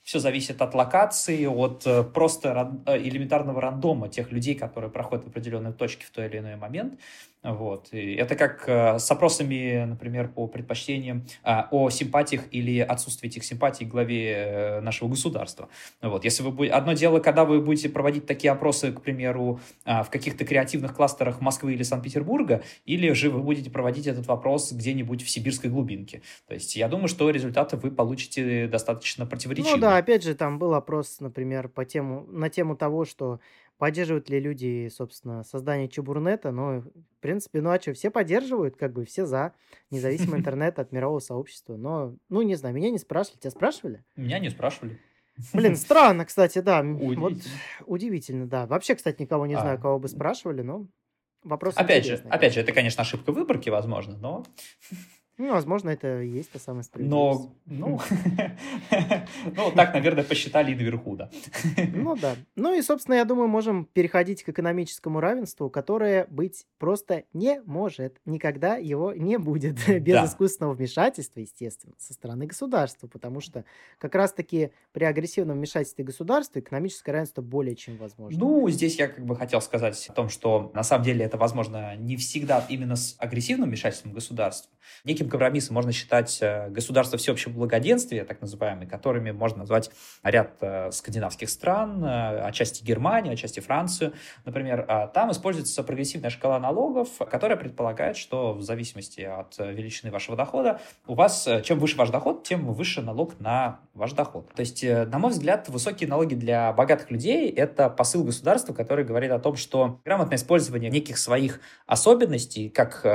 Все 0.06 0.20
зависит 0.20 0.62
от 0.62 0.76
локации, 0.76 1.48
от 1.48 1.82
э, 1.88 2.04
просто 2.04 2.80
э, 2.86 3.00
элементарного 3.00 3.60
рандома 3.60 4.08
тех 4.08 4.32
людей, 4.32 4.54
которые 4.54 4.92
проходят 4.92 5.26
в 5.26 5.30
определенной 5.30 5.74
точке 5.74 6.06
в 6.06 6.12
той 6.12 6.28
или 6.28 6.38
иной 6.38 6.58
момент. 6.58 7.00
Вот. 7.46 7.90
И 7.92 8.16
это 8.16 8.36
как 8.36 8.68
э, 8.68 8.98
с 8.98 9.10
опросами, 9.12 9.86
например, 9.86 10.30
по 10.30 10.48
предпочтениям 10.48 11.26
а, 11.44 11.68
о 11.70 11.92
симпатиях 11.92 12.44
или 12.52 12.80
отсутствии 12.80 13.28
этих 13.28 13.44
симпатий 13.44 13.86
к 13.86 13.90
главе 13.90 14.80
нашего 14.82 15.10
государства. 15.10 15.70
Вот. 16.02 16.24
Если 16.24 16.42
вы 16.42 16.52
будете... 16.52 16.74
Одно 16.74 16.94
дело, 16.94 17.20
когда 17.20 17.46
вы 17.46 17.62
будете 17.62 17.90
проводить 17.90 18.26
такие 18.26 18.52
опросы, 18.52 18.92
к 18.92 19.02
примеру, 19.02 19.60
а, 19.86 20.04
в 20.04 20.10
каких-то 20.10 20.44
креативных 20.44 20.96
кластерах 20.96 21.40
Москвы 21.40 21.74
или 21.74 21.84
Санкт-Петербурга, 21.84 22.64
или 22.86 23.12
же 23.14 23.30
вы 23.30 23.42
будете 23.42 23.70
проводить 23.70 24.08
этот 24.08 24.26
вопрос 24.26 24.72
где-нибудь 24.72 25.24
в 25.24 25.30
сибирской 25.30 25.70
глубинке. 25.70 26.24
То 26.48 26.56
есть 26.56 26.76
я 26.76 26.88
думаю, 26.88 27.08
что 27.08 27.30
результаты 27.30 27.78
вы 27.78 27.92
получите 27.92 28.68
достаточно 28.68 29.28
противоречивые. 29.28 29.76
Ну 29.76 29.82
да, 29.82 29.95
опять 29.98 30.24
же, 30.24 30.36
там 30.36 30.60
был 30.60 30.74
опрос, 30.74 31.20
например, 31.20 31.70
по 31.70 31.86
тему, 31.86 32.26
на 32.28 32.50
тему 32.50 32.76
того, 32.76 33.06
что 33.06 33.40
поддерживают 33.78 34.30
ли 34.30 34.40
люди, 34.40 34.90
собственно, 34.92 35.44
создание 35.44 35.90
Чебурнета, 35.90 36.52
но, 36.52 36.82
в 36.82 37.20
принципе, 37.20 37.62
ну 37.62 37.72
а 37.72 37.80
что, 37.82 37.94
все 37.94 38.10
поддерживают, 38.10 38.78
как 38.78 38.94
бы 38.94 39.06
все 39.06 39.26
за 39.26 39.54
независимый 39.92 40.40
интернет 40.40 40.80
от 40.80 40.92
мирового 40.92 41.20
сообщества, 41.20 41.76
но, 41.76 42.16
ну, 42.30 42.42
не 42.42 42.56
знаю, 42.56 42.74
меня 42.76 42.90
не 42.90 43.00
спрашивали, 43.00 43.40
тебя 43.40 43.52
спрашивали? 43.52 44.04
Меня 44.16 44.40
не 44.40 44.50
спрашивали. 44.50 44.98
Блин, 45.54 45.76
странно, 45.78 46.26
кстати, 46.26 46.60
да, 46.60 46.80
м, 46.80 46.98
вот 46.98 47.34
Удивительно. 47.34 47.56
удивительно, 47.86 48.48
да. 48.48 48.66
Вообще, 48.68 48.96
кстати, 48.96 49.22
никого 49.22 49.46
не 49.46 49.56
знаю, 49.56 49.78
А. 49.78 49.82
кого 49.82 50.00
бы 50.00 50.08
спрашивали, 50.08 50.62
но 50.62 50.88
вопрос 51.44 51.76
Опять 51.78 52.06
же, 52.06 52.16
опять 52.30 52.54
же, 52.54 52.62
это, 52.62 52.72
конечно, 52.72 53.02
ошибка 53.02 53.32
выборки, 53.32 53.70
возможно, 53.70 54.18
но 54.18 54.46
Ну, 55.38 55.52
возможно, 55.52 55.90
это 55.90 56.22
и 56.22 56.30
есть 56.30 56.52
та 56.52 56.60
самая 56.60 56.84
справедливость. 56.84 57.50
Но, 57.66 57.88
ну, 57.88 58.00
ну, 59.56 59.72
так, 59.76 59.94
наверное, 59.94 60.24
посчитали 60.24 60.72
и 60.72 60.76
наверху, 60.76 61.18
да. 61.18 61.30
Ну 61.94 62.16
да. 62.16 62.36
Ну 62.56 62.74
и, 62.74 62.82
собственно, 62.82 63.16
я 63.16 63.26
думаю, 63.26 63.50
можем 63.50 63.86
переходить 63.86 64.44
к 64.44 64.50
экономическому 64.50 65.20
равенству, 65.20 65.70
которое 65.70 66.26
быть 66.30 66.66
просто 66.78 67.24
не 67.34 67.62
может. 67.66 68.22
Никогда 68.26 68.78
его 68.78 69.14
не 69.14 69.38
будет. 69.38 69.76
Без 70.00 70.30
искусственного 70.30 70.74
вмешательства, 70.74 71.42
естественно, 71.42 71.96
со 71.98 72.14
стороны 72.14 72.46
государства. 72.46 73.08
Потому 73.08 73.42
что 73.42 73.66
как 73.98 74.16
раз-таки 74.16 74.72
при 74.94 75.04
агрессивном 75.04 75.58
вмешательстве 75.58 76.06
государства 76.06 76.60
экономическое 76.60 77.12
равенство 77.12 77.42
более 77.42 77.76
чем 77.76 77.98
возможно. 77.98 78.40
Ну, 78.40 78.70
здесь 78.70 78.98
я 78.98 79.10
как 79.10 79.26
бы 79.26 79.36
хотел 79.36 79.60
сказать 79.60 80.08
о 80.08 80.14
том, 80.14 80.30
что 80.30 80.72
на 80.74 80.84
самом 80.84 81.04
деле 81.04 81.26
это 81.26 81.36
возможно 81.38 81.96
не 81.98 82.16
всегда 82.16 82.66
именно 82.70 82.96
с 82.96 83.16
агрессивным 83.20 83.68
вмешательством 83.68 84.14
государства. 84.14 84.72
Неким 85.04 85.25
компромиссом 85.30 85.76
можно 85.76 85.92
считать 85.92 86.40
э, 86.42 86.70
государство 86.70 87.18
всеобщего 87.18 87.52
благоденствия, 87.52 88.26
так 88.26 88.42
называемые, 88.42 88.88
которыми 88.88 89.32
можно 89.32 89.60
назвать 89.60 89.92
ряд 90.24 90.58
э, 90.62 90.92
скандинавских 90.92 91.50
стран, 91.50 92.04
э, 92.04 92.40
отчасти 92.42 92.84
Германию, 92.84 93.34
отчасти 93.34 93.60
Францию, 93.60 94.14
например. 94.46 94.86
А 94.88 95.08
Там 95.08 95.32
используется 95.32 95.84
прогрессивная 95.84 96.30
шкала 96.30 96.60
налогов, 96.60 97.10
которая 97.30 97.58
предполагает, 97.58 98.18
что 98.18 98.54
в 98.54 98.62
зависимости 98.62 99.22
от 99.22 99.58
величины 99.58 100.12
вашего 100.12 100.38
дохода, 100.38 100.80
у 101.08 101.16
вас, 101.16 101.48
чем 101.64 101.80
выше 101.80 101.98
ваш 101.98 102.10
доход, 102.10 102.44
тем 102.44 102.72
выше 102.74 103.02
налог 103.02 103.40
на 103.40 103.80
ваш 103.94 104.14
доход. 104.14 104.54
То 104.54 104.62
есть, 104.62 104.84
на 104.84 105.20
мой 105.20 105.32
взгляд, 105.32 105.70
высокие 105.70 106.10
налоги 106.10 106.36
для 106.36 106.72
богатых 106.74 107.12
людей– 107.12 107.50
это 107.50 107.90
посыл 107.90 108.24
государства, 108.24 108.74
который 108.74 109.06
говорит 109.06 109.32
о 109.32 109.40
том, 109.40 109.56
что 109.56 110.00
грамотное 110.06 110.38
использование 110.38 110.90
неких 110.90 111.18
своих 111.18 111.60
особенностей, 111.86 112.70
как 112.70 113.02
э, 113.04 113.10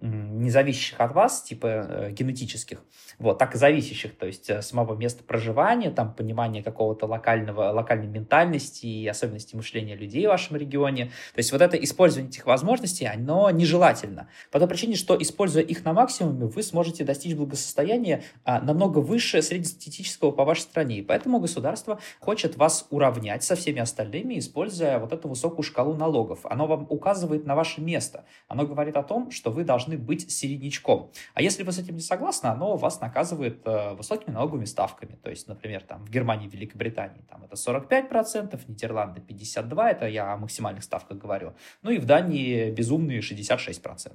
м, 0.00 0.40
не 0.40 0.50
зависящих 0.50 1.00
от 1.00 1.12
вас, 1.12 1.42
типа 1.54 1.66
э, 1.66 2.10
генетических, 2.10 2.82
вот, 3.18 3.38
так 3.38 3.54
и 3.54 3.58
зависящих, 3.58 4.16
то 4.16 4.26
есть 4.26 4.50
э, 4.50 4.60
самого 4.60 4.96
места 4.96 5.22
проживания, 5.22 5.90
там, 5.90 6.12
понимание 6.12 6.62
какого-то 6.62 7.06
локального, 7.06 7.70
локальной 7.70 8.08
ментальности 8.08 8.86
и 8.86 9.06
особенностей 9.06 9.56
мышления 9.56 9.94
людей 9.94 10.26
в 10.26 10.30
вашем 10.30 10.56
регионе. 10.56 11.06
То 11.34 11.38
есть 11.38 11.52
вот 11.52 11.62
это 11.62 11.76
использование 11.76 12.30
этих 12.30 12.46
возможностей, 12.46 13.06
оно 13.06 13.50
нежелательно. 13.50 14.28
По 14.50 14.58
той 14.58 14.68
причине, 14.68 14.96
что, 14.96 15.20
используя 15.20 15.62
их 15.62 15.84
на 15.84 15.92
максимуме, 15.92 16.46
вы 16.46 16.62
сможете 16.62 17.04
достичь 17.04 17.34
благосостояния 17.34 18.24
а, 18.44 18.60
намного 18.60 18.98
выше 18.98 19.40
среднестатистического 19.40 20.32
по 20.32 20.44
вашей 20.44 20.62
стране. 20.62 20.98
И 20.98 21.02
поэтому 21.02 21.38
государство 21.38 22.00
хочет 22.18 22.56
вас 22.56 22.86
уравнять 22.90 23.44
со 23.44 23.54
всеми 23.54 23.80
остальными, 23.80 24.38
используя 24.38 24.98
вот 24.98 25.12
эту 25.12 25.28
высокую 25.28 25.62
шкалу 25.62 25.94
налогов. 25.94 26.40
Оно 26.44 26.66
вам 26.66 26.86
указывает 26.88 27.46
на 27.46 27.54
ваше 27.54 27.80
место. 27.80 28.24
Оно 28.48 28.66
говорит 28.66 28.96
о 28.96 29.02
том, 29.02 29.30
что 29.30 29.50
вы 29.50 29.62
должны 29.62 29.96
быть 29.96 30.30
середнячком. 30.30 31.12
А 31.34 31.43
если 31.44 31.62
вы 31.62 31.72
с 31.72 31.78
этим 31.78 31.94
не 31.94 32.00
согласны, 32.00 32.48
оно 32.48 32.76
вас 32.76 33.00
наказывает 33.00 33.60
э, 33.66 33.94
высокими 33.94 34.34
налоговыми 34.34 34.64
ставками. 34.64 35.16
То 35.22 35.30
есть, 35.30 35.48
например, 35.48 35.82
там 35.82 36.04
в 36.04 36.10
Германии, 36.10 36.48
Великобритании 36.48 37.22
там 37.28 37.44
это 37.44 37.54
45%, 37.54 38.60
Нидерланды 38.68 39.20
52%, 39.20 39.84
это 39.84 40.06
я 40.06 40.32
о 40.32 40.36
максимальных 40.36 40.82
ставках 40.82 41.18
говорю. 41.18 41.54
Ну 41.82 41.90
и 41.90 41.98
в 41.98 42.06
Дании 42.06 42.70
безумные 42.70 43.20
66%. 43.20 44.12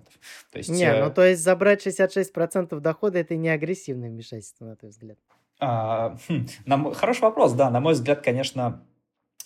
То 0.52 0.58
есть, 0.58 0.70
Не, 0.70 0.84
э, 0.84 1.06
ну 1.06 1.12
то 1.12 1.26
есть 1.26 1.42
забрать 1.42 1.86
66% 1.86 2.80
дохода 2.80 3.20
это 3.20 3.36
не 3.36 3.50
агрессивное 3.50 4.10
вмешательство, 4.10 4.66
на 4.66 4.76
твой 4.76 4.92
взгляд. 4.92 5.18
А, 5.60 6.18
хм, 6.28 6.48
на 6.66 6.94
хороший 6.94 7.22
вопрос, 7.22 7.54
да, 7.54 7.70
на 7.70 7.80
мой 7.80 7.94
взгляд, 7.94 8.22
конечно, 8.22 8.82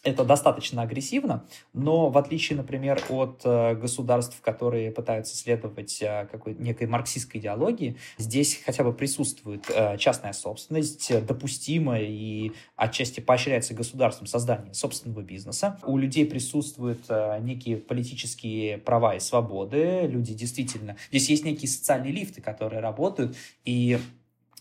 это 0.04 0.26
достаточно 0.26 0.82
агрессивно, 0.82 1.46
но 1.72 2.10
в 2.10 2.18
отличие, 2.18 2.58
например, 2.58 3.02
от 3.10 3.42
э, 3.46 3.76
государств, 3.76 4.40
которые 4.42 4.92
пытаются 4.92 5.36
следовать 5.36 6.02
э, 6.02 6.28
какой 6.30 6.56
некой 6.56 6.88
марксистской 6.88 7.40
идеологии, 7.40 7.96
здесь 8.18 8.62
хотя 8.66 8.84
бы 8.84 8.94
присутствует 8.94 9.66
э, 9.70 9.98
частная 9.98 10.34
собственность, 10.34 11.26
допустимая 11.26 12.04
и 12.04 12.52
отчасти 12.76 13.22
поощряется 13.22 13.74
государством 13.74 14.28
создание 14.28 14.74
собственного 14.74 15.22
бизнеса. 15.22 15.80
У 15.84 15.98
людей 15.98 16.26
присутствуют 16.26 17.10
некие 17.42 17.78
политические 17.78 18.78
права 18.80 19.16
и 19.16 19.20
свободы. 19.20 20.02
Люди 20.08 20.34
действительно... 20.34 20.98
Здесь 21.10 21.30
есть 21.30 21.46
некие 21.46 21.70
социальные 21.70 22.12
лифты, 22.12 22.42
которые 22.42 22.82
работают, 22.82 23.36
и 23.64 24.00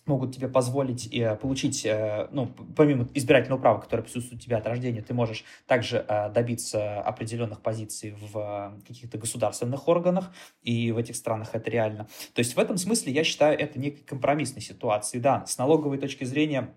могут 0.07 0.35
тебе 0.35 0.49
позволить 0.49 1.13
э, 1.13 1.37
получить, 1.37 1.85
э, 1.87 2.29
ну, 2.33 2.53
помимо 2.77 3.09
избирательного 3.15 3.61
права, 3.61 3.81
которое 3.81 4.03
присутствует 4.03 4.43
у 4.43 4.45
тебя 4.45 4.59
от 4.59 4.67
рождения, 4.67 5.03
ты 5.03 5.15
можешь 5.15 5.45
также 5.67 6.05
э, 6.09 6.31
добиться 6.31 7.01
определенных 7.01 7.61
позиций 7.61 8.15
в 8.19 8.37
э, 8.37 8.87
каких-то 8.87 9.19
государственных 9.19 9.89
органах, 9.89 10.33
и 10.63 10.93
в 10.93 10.99
этих 10.99 11.17
странах 11.17 11.51
это 11.53 11.71
реально. 11.71 12.09
То 12.35 12.41
есть 12.41 12.57
в 12.57 12.59
этом 12.59 12.77
смысле 12.77 13.13
я 13.13 13.25
считаю 13.25 13.59
это 13.59 13.79
некой 13.79 14.03
компромиссной 14.05 14.63
ситуацией. 14.63 15.23
Да, 15.23 15.47
с 15.47 15.59
налоговой 15.59 15.99
точки 15.99 16.25
зрения 16.25 16.75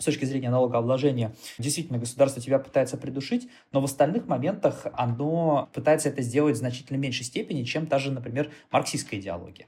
с 0.00 0.04
точки 0.04 0.24
зрения 0.24 0.48
налогообложения, 0.48 1.36
действительно, 1.58 1.98
государство 1.98 2.40
тебя 2.40 2.58
пытается 2.58 2.96
придушить, 2.96 3.50
но 3.70 3.82
в 3.82 3.84
остальных 3.84 4.26
моментах 4.26 4.86
оно 4.94 5.68
пытается 5.74 6.08
это 6.08 6.22
сделать 6.22 6.56
в 6.56 6.58
значительно 6.58 6.96
меньшей 6.96 7.24
степени, 7.24 7.64
чем 7.64 7.86
та 7.86 7.98
же, 7.98 8.10
например, 8.10 8.50
марксистская 8.70 9.20
идеология. 9.20 9.66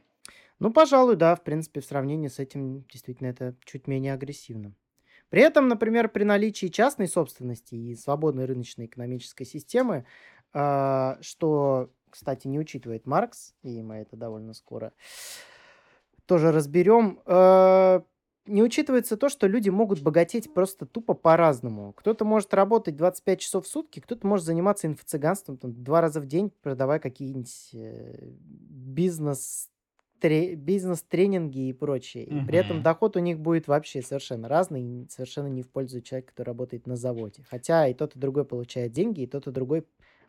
Ну, 0.62 0.72
пожалуй, 0.72 1.16
да, 1.16 1.34
в 1.34 1.42
принципе, 1.42 1.80
в 1.80 1.84
сравнении 1.84 2.28
с 2.28 2.38
этим 2.38 2.84
действительно 2.84 3.26
это 3.26 3.56
чуть 3.64 3.88
менее 3.88 4.14
агрессивно. 4.14 4.72
При 5.28 5.42
этом, 5.42 5.66
например, 5.66 6.08
при 6.08 6.22
наличии 6.22 6.68
частной 6.68 7.08
собственности 7.08 7.74
и 7.74 7.96
свободной 7.96 8.44
рыночной 8.44 8.86
экономической 8.86 9.44
системы, 9.44 10.06
а, 10.52 11.18
что, 11.20 11.90
кстати, 12.10 12.46
не 12.46 12.60
учитывает 12.60 13.06
Маркс, 13.06 13.54
и 13.64 13.82
мы 13.82 13.96
это 13.96 14.14
довольно 14.14 14.54
скоро 14.54 14.92
тоже 16.26 16.52
разберем, 16.52 17.18
а, 17.26 18.04
не 18.46 18.62
учитывается 18.62 19.16
то, 19.16 19.28
что 19.28 19.48
люди 19.48 19.68
могут 19.68 20.00
богатеть 20.00 20.54
просто 20.54 20.86
тупо 20.86 21.14
по-разному. 21.14 21.92
Кто-то 21.92 22.24
может 22.24 22.54
работать 22.54 22.94
25 22.94 23.40
часов 23.40 23.64
в 23.64 23.68
сутки, 23.68 23.98
кто-то 23.98 24.24
может 24.28 24.46
заниматься 24.46 24.86
инфо-цыганством 24.86 25.56
там, 25.56 25.82
два 25.82 26.00
раза 26.00 26.20
в 26.20 26.26
день, 26.26 26.52
продавая 26.62 27.00
какие-нибудь 27.00 27.70
э, 27.72 28.28
бизнес 28.30 29.68
тре- 30.22 30.54
бизнес-тренинги 30.54 31.68
и 31.68 31.72
прочее. 31.72 32.24
И 32.24 32.46
при 32.46 32.58
этом 32.58 32.82
доход 32.82 33.16
у 33.16 33.18
них 33.18 33.40
будет 33.40 33.66
вообще 33.66 34.02
совершенно 34.02 34.48
разный, 34.48 35.08
совершенно 35.10 35.48
не 35.48 35.62
в 35.62 35.68
пользу 35.68 36.00
человека, 36.00 36.30
который 36.30 36.48
работает 36.50 36.86
на 36.86 36.96
заводе. 36.96 37.42
Хотя 37.50 37.88
и 37.88 37.94
тот, 37.94 38.14
и 38.14 38.18
другой 38.20 38.44
получает 38.44 38.92
деньги, 38.92 39.22
и 39.22 39.26
тот, 39.26 39.48
и 39.48 39.50
другой, 39.50 39.84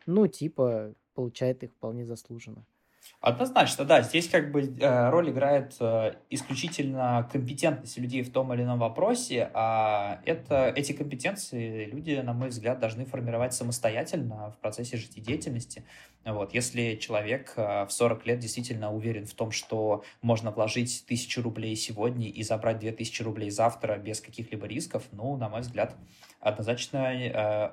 ну, 0.06 0.26
типа, 0.26 0.94
получает 1.14 1.62
их 1.62 1.70
вполне 1.70 2.04
заслуженно. 2.04 2.66
Однозначно, 3.20 3.84
да. 3.84 4.02
Здесь 4.02 4.28
как 4.28 4.50
бы 4.52 4.60
э, 4.62 5.10
роль 5.10 5.30
играет 5.30 5.74
э, 5.80 6.12
исключительно 6.30 7.28
компетентность 7.32 7.96
людей 7.96 8.22
в 8.22 8.30
том 8.30 8.52
или 8.52 8.62
ином 8.62 8.78
вопросе, 8.78 9.50
а 9.54 10.20
это, 10.26 10.72
эти 10.76 10.92
компетенции 10.92 11.86
люди, 11.86 12.20
на 12.22 12.34
мой 12.34 12.50
взгляд, 12.50 12.80
должны 12.80 13.06
формировать 13.06 13.54
самостоятельно 13.54 14.50
в 14.50 14.58
процессе 14.58 14.96
жизнедеятельности. 14.96 15.84
Вот. 16.24 16.54
Если 16.54 16.96
человек 16.96 17.54
э, 17.56 17.86
в 17.86 17.92
40 17.92 18.26
лет 18.26 18.38
действительно 18.40 18.92
уверен 18.92 19.26
в 19.26 19.34
том, 19.34 19.50
что 19.52 20.04
можно 20.22 20.50
вложить 20.50 21.04
тысячу 21.06 21.42
рублей 21.42 21.76
сегодня 21.76 22.28
и 22.28 22.42
забрать 22.42 22.78
2000 22.78 23.22
рублей 23.22 23.50
завтра 23.50 23.96
без 23.96 24.20
каких-либо 24.20 24.66
рисков, 24.66 25.02
ну, 25.12 25.36
на 25.36 25.48
мой 25.48 25.60
взгляд, 25.60 25.94
однозначно, 26.40 27.10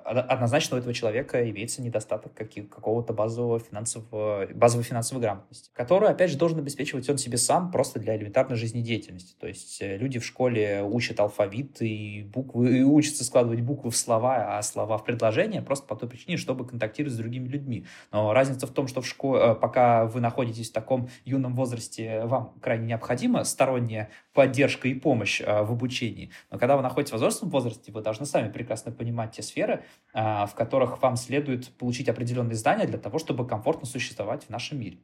од- 0.05 0.25
однозначно 0.29 0.77
у 0.77 0.79
этого 0.79 0.93
человека 0.93 1.49
имеется 1.49 1.81
недостаток 1.81 2.33
каких- 2.33 2.69
какого-то 2.69 3.11
базового 3.13 3.59
финансового, 3.59 4.47
базовой 4.53 4.83
финансовой 4.85 5.20
грамотности, 5.21 5.69
которую, 5.73 6.11
опять 6.11 6.29
же, 6.29 6.37
должен 6.37 6.59
обеспечивать 6.59 7.09
он 7.09 7.17
себе 7.17 7.37
сам 7.37 7.71
просто 7.71 7.99
для 7.99 8.17
элементарной 8.17 8.57
жизнедеятельности. 8.57 9.35
То 9.39 9.47
есть 9.47 9.81
э, 9.81 9.97
люди 9.97 10.19
в 10.19 10.25
школе 10.25 10.83
учат 10.83 11.19
алфавит 11.19 11.81
и 11.81 12.23
буквы, 12.23 12.79
и 12.79 12.83
учатся 12.83 13.23
складывать 13.23 13.61
буквы 13.61 13.91
в 13.91 13.95
слова, 13.95 14.57
а 14.57 14.61
слова 14.61 14.97
в 14.97 15.05
предложения 15.05 15.61
просто 15.61 15.87
по 15.87 15.95
той 15.95 16.09
причине, 16.09 16.37
чтобы 16.37 16.67
контактировать 16.67 17.13
с 17.13 17.17
другими 17.17 17.47
людьми. 17.47 17.85
Но 18.11 18.33
разница 18.33 18.67
в 18.67 18.71
том, 18.71 18.87
что 18.87 19.01
в 19.01 19.07
школе, 19.07 19.55
пока 19.55 20.05
вы 20.05 20.19
находитесь 20.19 20.69
в 20.69 20.73
таком 20.73 21.09
юном 21.23 21.55
возрасте, 21.55 22.25
вам 22.25 22.53
крайне 22.61 22.87
необходима 22.87 23.43
сторонняя 23.43 24.09
поддержка 24.33 24.87
и 24.87 24.93
помощь 24.93 25.39
э, 25.39 25.63
в 25.63 25.71
обучении. 25.71 26.31
Но 26.49 26.57
когда 26.57 26.75
вы 26.75 26.83
находитесь 26.83 27.11
в 27.11 27.13
возрастном 27.13 27.49
возрасте, 27.51 27.91
вы 27.91 28.01
должны 28.01 28.25
сами 28.25 28.51
прекрасно 28.51 28.91
понимать 28.91 29.31
те 29.31 29.43
сферы, 29.43 29.83
в 30.13 30.51
которых 30.55 31.01
вам 31.01 31.15
следует 31.15 31.69
получить 31.77 32.09
определенные 32.09 32.55
знания 32.55 32.85
для 32.85 32.97
того, 32.97 33.19
чтобы 33.19 33.47
комфортно 33.47 33.85
существовать 33.85 34.43
в 34.45 34.49
нашем 34.49 34.79
мире. 34.79 34.97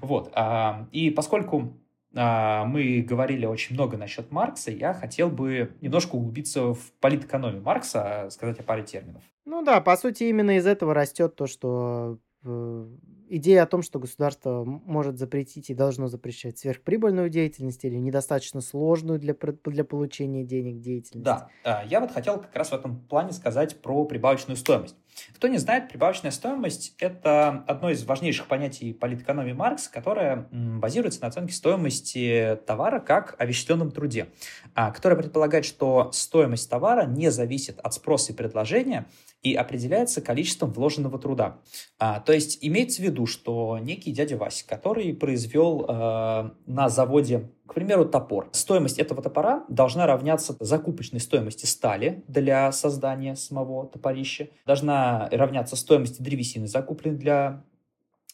Вот. 0.00 0.30
а, 0.34 0.86
И 0.92 1.10
поскольку 1.10 1.76
а, 2.14 2.64
мы 2.64 3.02
говорили 3.02 3.46
очень 3.46 3.74
много 3.74 3.96
насчет 3.96 4.30
Маркса, 4.30 4.70
я 4.70 4.94
хотел 4.94 5.28
бы 5.28 5.74
немножко 5.80 6.16
углубиться 6.16 6.74
в 6.74 6.92
политэкономию 7.00 7.62
Маркса, 7.62 8.28
сказать 8.30 8.58
о 8.58 8.62
паре 8.62 8.82
терминов. 8.82 9.22
Ну 9.44 9.62
да, 9.62 9.80
по 9.80 9.96
сути, 9.96 10.24
именно 10.24 10.56
из 10.56 10.66
этого 10.66 10.94
растет 10.94 11.36
то, 11.36 11.46
что 11.46 12.18
э, 12.44 12.86
идея 13.28 13.62
о 13.62 13.66
том, 13.66 13.82
что 13.82 13.98
государство 13.98 14.64
может 14.64 15.18
запретить 15.18 15.70
и 15.70 15.74
должно 15.74 16.08
запрещать 16.08 16.58
сверхприбыльную 16.58 17.28
деятельность 17.28 17.84
или 17.84 17.96
недостаточно 17.96 18.60
сложную 18.60 19.18
для, 19.18 19.34
для 19.64 19.84
получения 19.84 20.44
денег 20.44 20.80
деятельность. 20.80 21.24
Да, 21.24 21.48
а, 21.64 21.84
я 21.86 22.00
вот 22.00 22.12
хотел 22.12 22.40
как 22.40 22.54
раз 22.54 22.70
в 22.70 22.74
этом 22.74 23.00
плане 23.00 23.32
сказать 23.32 23.80
про 23.80 24.04
прибавочную 24.04 24.56
стоимость. 24.56 24.96
Кто 25.34 25.48
не 25.48 25.58
знает, 25.58 25.88
прибавочная 25.88 26.30
стоимость– 26.30 26.94
это 26.98 27.64
одно 27.66 27.90
из 27.90 28.04
важнейших 28.04 28.46
понятий 28.48 28.92
политэкономии 28.92 29.52
Маркс, 29.52 29.88
которое 29.88 30.48
базируется 30.50 31.22
на 31.22 31.28
оценке 31.28 31.54
стоимости 31.54 32.58
товара 32.66 33.00
как 33.00 33.34
о 33.38 33.46
вещественном 33.46 33.90
труде, 33.90 34.28
а, 34.74 34.90
которое 34.90 35.16
предполагает, 35.16 35.64
что 35.64 36.10
стоимость 36.12 36.68
товара 36.68 37.06
не 37.06 37.30
зависит 37.30 37.80
от 37.80 37.94
спроса 37.94 38.32
и 38.32 38.36
предложения, 38.36 39.06
и 39.46 39.54
определяется 39.54 40.20
количеством 40.20 40.72
вложенного 40.72 41.20
труда. 41.20 41.60
А, 42.00 42.18
то 42.18 42.32
есть 42.32 42.58
имеется 42.62 43.00
в 43.00 43.04
виду, 43.04 43.26
что 43.26 43.78
некий 43.78 44.10
дядя 44.10 44.36
Вася, 44.36 44.66
который 44.66 45.14
произвел 45.14 45.86
э, 45.88 46.50
на 46.66 46.88
заводе, 46.88 47.48
к 47.66 47.74
примеру, 47.74 48.06
топор, 48.06 48.48
стоимость 48.50 48.98
этого 48.98 49.22
топора 49.22 49.64
должна 49.68 50.06
равняться 50.06 50.56
закупочной 50.58 51.20
стоимости 51.20 51.64
стали 51.64 52.24
для 52.26 52.72
создания 52.72 53.36
самого 53.36 53.86
топорища, 53.86 54.48
должна 54.66 55.28
равняться 55.30 55.76
стоимости 55.76 56.20
древесины, 56.20 56.66
закупленной 56.66 57.16
для 57.16 57.62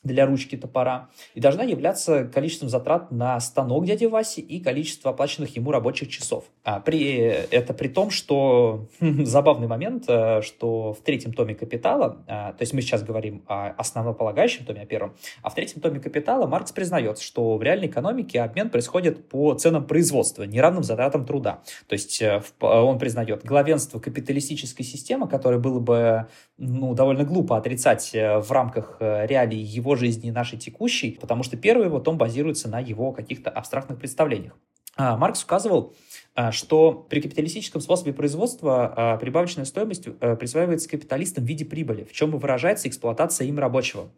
для 0.02 0.26
ручки 0.26 0.56
топора 0.56 1.08
и 1.34 1.40
должна 1.40 1.62
являться 1.62 2.24
количеством 2.24 2.68
затрат 2.68 3.10
на 3.12 3.38
станок 3.40 3.86
дяди 3.86 4.06
Васи 4.06 4.40
и 4.40 4.60
количество 4.60 5.12
оплаченных 5.12 5.54
ему 5.56 5.70
рабочих 5.70 6.08
часов. 6.08 6.44
А 6.64 6.80
при, 6.80 7.16
это 7.18 7.72
при 7.72 7.88
том, 7.88 8.10
что 8.10 8.88
забавный 9.00 9.68
момент, 9.68 10.04
э, 10.08 10.42
что 10.42 10.92
в 10.92 11.00
третьем 11.02 11.32
томе 11.32 11.54
«Капитала», 11.54 12.24
а, 12.26 12.52
то 12.52 12.62
есть 12.62 12.72
мы 12.72 12.80
сейчас 12.80 13.02
говорим 13.02 13.44
о 13.46 13.68
основополагающем 13.70 14.64
томе, 14.64 14.82
о 14.82 14.86
первом, 14.86 15.14
а 15.42 15.50
в 15.50 15.54
третьем 15.54 15.80
томе 15.80 16.00
«Капитала» 16.00 16.46
Маркс 16.46 16.72
признается, 16.72 17.22
что 17.22 17.56
в 17.56 17.62
реальной 17.62 17.86
экономике 17.86 18.40
обмен 18.40 18.70
происходит 18.70 19.28
по 19.28 19.54
ценам 19.54 19.86
производства, 19.86 20.42
неравным 20.42 20.82
затратам 20.82 21.24
труда. 21.24 21.62
То 21.86 21.92
есть 21.92 22.20
э, 22.20 22.42
он 22.60 22.98
признает 22.98 23.44
главенство 23.44 24.00
капиталистической 24.00 24.82
системы, 24.82 25.28
которое 25.28 25.58
было 25.58 25.78
бы 25.78 26.26
ну, 26.58 26.94
довольно 26.94 27.24
глупо 27.24 27.56
отрицать 27.56 28.14
э, 28.14 28.38
в 28.38 28.50
рамках 28.50 28.96
реалий 29.00 29.60
его 29.60 29.91
его 29.92 29.96
жизни 29.96 30.30
нашей 30.30 30.58
текущей, 30.58 31.18
потому 31.20 31.42
что 31.42 31.56
первый 31.56 31.86
его 31.86 32.00
том 32.00 32.18
базируется 32.18 32.68
на 32.68 32.80
его 32.80 33.12
каких-то 33.12 33.50
абстрактных 33.50 33.98
представлениях. 33.98 34.54
А, 34.96 35.16
Маркс 35.16 35.42
указывал, 35.42 35.94
а, 36.34 36.52
что 36.52 36.92
при 36.92 37.20
капиталистическом 37.20 37.80
способе 37.80 38.12
производства 38.12 38.92
а, 38.94 39.16
прибавочная 39.16 39.64
стоимость 39.64 40.06
э, 40.06 40.36
присваивается 40.36 40.88
капиталистам 40.88 41.44
в 41.44 41.46
виде 41.46 41.64
прибыли, 41.64 42.04
в 42.04 42.12
чем 42.12 42.34
и 42.34 42.38
выражается 42.38 42.88
эксплуатация 42.88 43.46
им 43.46 43.58
рабочего. 43.58 44.10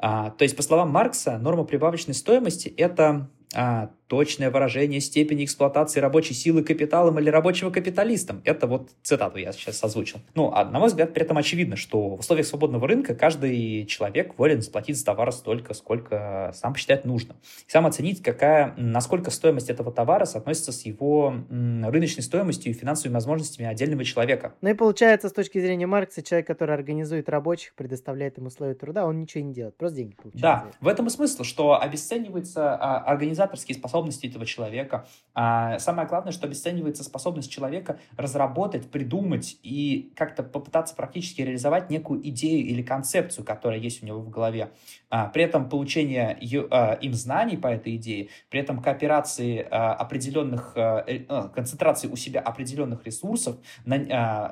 То 0.00 0.34
есть, 0.40 0.56
по 0.56 0.62
словам 0.62 0.90
Маркса, 0.90 1.38
норма 1.38 1.62
прибавочной 1.64 2.14
стоимости– 2.14 2.68
это 2.76 3.30
а, 3.54 3.90
точное 4.08 4.50
выражение 4.50 5.00
степени 5.00 5.44
эксплуатации 5.44 6.00
рабочей 6.00 6.34
силы 6.34 6.62
капиталом 6.62 7.18
или 7.18 7.30
рабочего 7.30 7.70
капиталистом. 7.70 8.42
Это 8.44 8.66
вот 8.66 8.90
цитату 9.02 9.38
я 9.38 9.52
сейчас 9.52 9.82
озвучил. 9.82 10.20
Ну, 10.34 10.52
а 10.52 10.64
на 10.64 10.78
мой 10.78 10.88
взгляд, 10.88 11.14
при 11.14 11.22
этом 11.22 11.38
очевидно, 11.38 11.76
что 11.76 12.10
в 12.10 12.20
условиях 12.20 12.46
свободного 12.46 12.86
рынка 12.86 13.14
каждый 13.14 13.86
человек 13.86 14.38
волен 14.38 14.60
заплатить 14.60 14.98
за 14.98 15.04
товар 15.04 15.32
столько, 15.32 15.74
сколько 15.74 16.52
сам 16.54 16.74
посчитает 16.74 17.04
нужно. 17.04 17.36
И 17.66 17.70
сам 17.70 17.86
оценить, 17.86 18.22
какая, 18.22 18.74
насколько 18.76 19.30
стоимость 19.30 19.70
этого 19.70 19.90
товара 19.90 20.26
соотносится 20.26 20.72
с 20.72 20.84
его 20.84 21.34
рыночной 21.50 22.22
стоимостью 22.22 22.72
и 22.72 22.74
финансовыми 22.74 23.14
возможностями 23.14 23.68
отдельного 23.68 24.04
человека. 24.04 24.54
Ну 24.60 24.68
и 24.70 24.74
получается, 24.74 25.28
с 25.28 25.32
точки 25.32 25.58
зрения 25.58 25.86
Маркса, 25.86 26.22
человек, 26.22 26.46
который 26.46 26.74
организует 26.74 27.28
рабочих, 27.28 27.74
предоставляет 27.74 28.38
им 28.38 28.46
условия 28.46 28.74
труда, 28.74 29.06
он 29.06 29.18
ничего 29.20 29.42
не 29.42 29.54
делает, 29.54 29.76
просто 29.76 29.96
деньги 29.96 30.14
получает. 30.14 30.42
Да, 30.42 30.66
в 30.80 30.88
этом 30.88 31.06
и 31.06 31.10
смысл, 31.10 31.42
что 31.42 31.80
обесценивается 31.80 32.74
а, 32.74 32.98
организация 32.98 33.43
организаторские 33.44 33.76
способности 33.76 34.26
этого 34.26 34.46
человека. 34.46 35.06
А 35.34 35.78
самое 35.78 36.08
главное, 36.08 36.32
что 36.32 36.46
обесценивается 36.46 37.04
способность 37.04 37.50
человека 37.50 37.98
разработать, 38.16 38.90
придумать 38.90 39.58
и 39.62 40.12
как-то 40.16 40.42
попытаться 40.42 40.94
практически 40.94 41.42
реализовать 41.42 41.90
некую 41.90 42.26
идею 42.28 42.66
или 42.66 42.82
концепцию, 42.82 43.44
которая 43.44 43.78
есть 43.78 44.02
у 44.02 44.06
него 44.06 44.20
в 44.20 44.30
голове. 44.30 44.70
А, 45.10 45.26
при 45.28 45.44
этом 45.44 45.68
получение 45.68 46.38
а, 46.70 46.94
им 46.94 47.14
знаний 47.14 47.56
по 47.56 47.68
этой 47.68 47.96
идее, 47.96 48.28
при 48.50 48.60
этом 48.60 48.80
кооперации 48.80 49.66
а, 49.70 49.94
определенных, 49.94 50.72
а, 50.76 51.04
э, 51.06 51.48
концентрации 51.54 52.08
у 52.08 52.16
себя 52.16 52.40
определенных 52.40 53.04
ресурсов, 53.04 53.56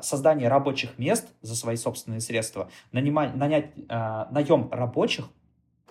создание 0.02 0.48
рабочих 0.48 0.98
мест 0.98 1.32
за 1.42 1.54
свои 1.56 1.76
собственные 1.76 2.20
средства, 2.20 2.68
нанимать, 2.92 3.34
нанять 3.34 3.70
наем 4.30 4.68
рабочих, 4.70 5.28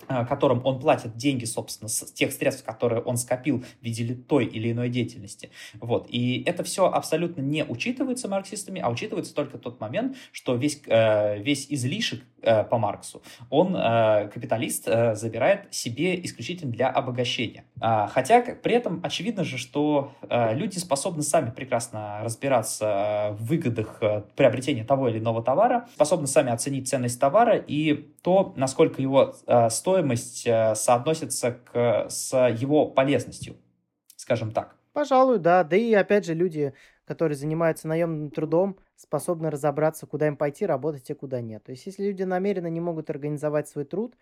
которым 0.06 0.64
он 0.64 0.80
платит 0.80 1.16
деньги, 1.16 1.44
собственно, 1.44 1.88
с 1.88 2.12
тех 2.12 2.32
средств, 2.32 2.64
которые 2.64 3.02
он 3.02 3.16
скопил 3.16 3.60
в 3.60 3.84
виде 3.84 4.14
той 4.14 4.46
или 4.46 4.72
иной 4.72 4.88
деятельности. 4.88 5.50
Вот. 5.80 6.06
И 6.08 6.42
это 6.46 6.64
все 6.64 6.86
абсолютно 6.86 7.40
не 7.40 7.64
учитывается 7.64 8.28
марксистами, 8.28 8.80
а 8.80 8.90
учитывается 8.90 9.34
только 9.34 9.58
тот 9.58 9.80
момент, 9.80 10.16
что 10.32 10.54
весь, 10.54 10.82
э, 10.86 11.42
весь 11.42 11.66
излишек 11.70 12.20
э, 12.20 12.31
по 12.42 12.78
Марксу, 12.78 13.22
он, 13.50 13.72
капиталист, 13.74 14.84
забирает 14.84 15.72
себе 15.72 16.22
исключительно 16.24 16.72
для 16.72 16.88
обогащения. 16.88 17.64
А, 17.80 18.08
хотя 18.08 18.40
при 18.40 18.74
этом 18.74 19.00
очевидно 19.02 19.44
же, 19.44 19.58
что 19.58 20.12
люди 20.28 20.78
способны 20.78 21.22
сами 21.22 21.50
прекрасно 21.50 22.20
разбираться 22.22 23.36
в 23.38 23.46
выгодах 23.46 24.00
приобретения 24.36 24.84
того 24.84 25.08
или 25.08 25.18
иного 25.18 25.42
товара, 25.42 25.88
способны 25.94 26.26
сами 26.26 26.50
оценить 26.50 26.88
ценность 26.88 27.20
товара 27.20 27.56
и 27.56 27.94
то, 28.22 28.52
насколько 28.56 29.00
его 29.00 29.34
стоимость 29.70 30.46
э, 30.46 30.74
соотносится 30.74 31.52
к, 31.52 32.06
с 32.08 32.36
его 32.48 32.86
полезностью, 32.86 33.56
скажем 34.16 34.52
так. 34.52 34.76
Пожалуй, 34.92 35.38
да. 35.38 35.64
Да 35.64 35.76
и 35.76 35.92
опять 35.94 36.26
же 36.26 36.34
люди, 36.34 36.74
которые 37.04 37.36
занимаются 37.36 37.88
наемным 37.88 38.30
трудом, 38.30 38.78
способны 39.02 39.50
разобраться, 39.50 40.06
куда 40.06 40.26
им 40.26 40.36
пойти 40.36 40.66
работать, 40.66 41.10
а 41.10 41.14
куда 41.14 41.40
нет. 41.40 41.64
То 41.64 41.72
есть 41.72 41.86
если 41.86 42.04
люди 42.04 42.22
намеренно 42.22 42.68
не 42.68 42.80
могут 42.80 43.10
организовать 43.10 43.68
свой 43.68 43.84
труд, 43.84 44.14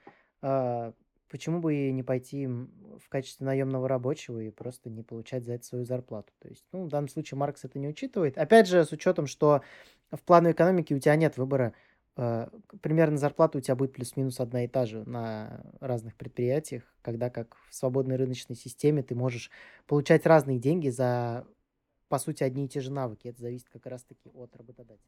а, 0.42 0.92
почему 1.28 1.60
бы 1.60 1.74
и 1.74 1.92
не 1.92 2.02
пойти 2.02 2.46
в 2.46 3.08
качестве 3.08 3.46
наемного 3.46 3.88
рабочего 3.88 4.40
и 4.40 4.50
просто 4.50 4.90
не 4.90 5.02
получать 5.02 5.44
за 5.44 5.54
это 5.54 5.64
свою 5.64 5.84
зарплату. 5.84 6.32
То 6.40 6.48
есть, 6.48 6.64
ну, 6.72 6.84
в 6.84 6.88
данном 6.88 7.08
случае 7.08 7.38
Маркс 7.38 7.64
это 7.64 7.78
не 7.78 7.88
учитывает. 7.88 8.36
Опять 8.38 8.66
же, 8.66 8.84
с 8.84 8.92
учетом, 8.92 9.26
что 9.26 9.62
в 10.10 10.20
плане 10.22 10.52
экономики 10.52 10.92
у 10.92 10.98
тебя 10.98 11.16
нет 11.16 11.36
выбора 11.36 11.74
Э, 12.16 12.48
примерно 12.82 13.16
зарплата 13.16 13.56
у 13.56 13.60
тебя 13.60 13.76
будет 13.76 13.92
плюс-минус 13.92 14.40
одна 14.40 14.64
и 14.64 14.68
та 14.68 14.84
же 14.84 15.04
на 15.08 15.62
разных 15.80 16.16
предприятиях, 16.16 16.82
когда 17.00 17.30
как 17.30 17.56
в 17.68 17.74
свободной 17.74 18.16
рыночной 18.16 18.56
системе 18.56 19.02
ты 19.02 19.14
можешь 19.14 19.50
получать 19.86 20.26
разные 20.26 20.58
деньги 20.58 20.90
за, 20.90 21.46
по 22.10 22.18
сути, 22.18 22.42
одни 22.42 22.66
и 22.66 22.68
те 22.68 22.80
же 22.80 22.92
навыки. 22.92 23.28
Это 23.28 23.40
зависит 23.40 23.68
как 23.72 23.86
раз-таки 23.86 24.28
от 24.34 24.54
работодателя. 24.56 24.98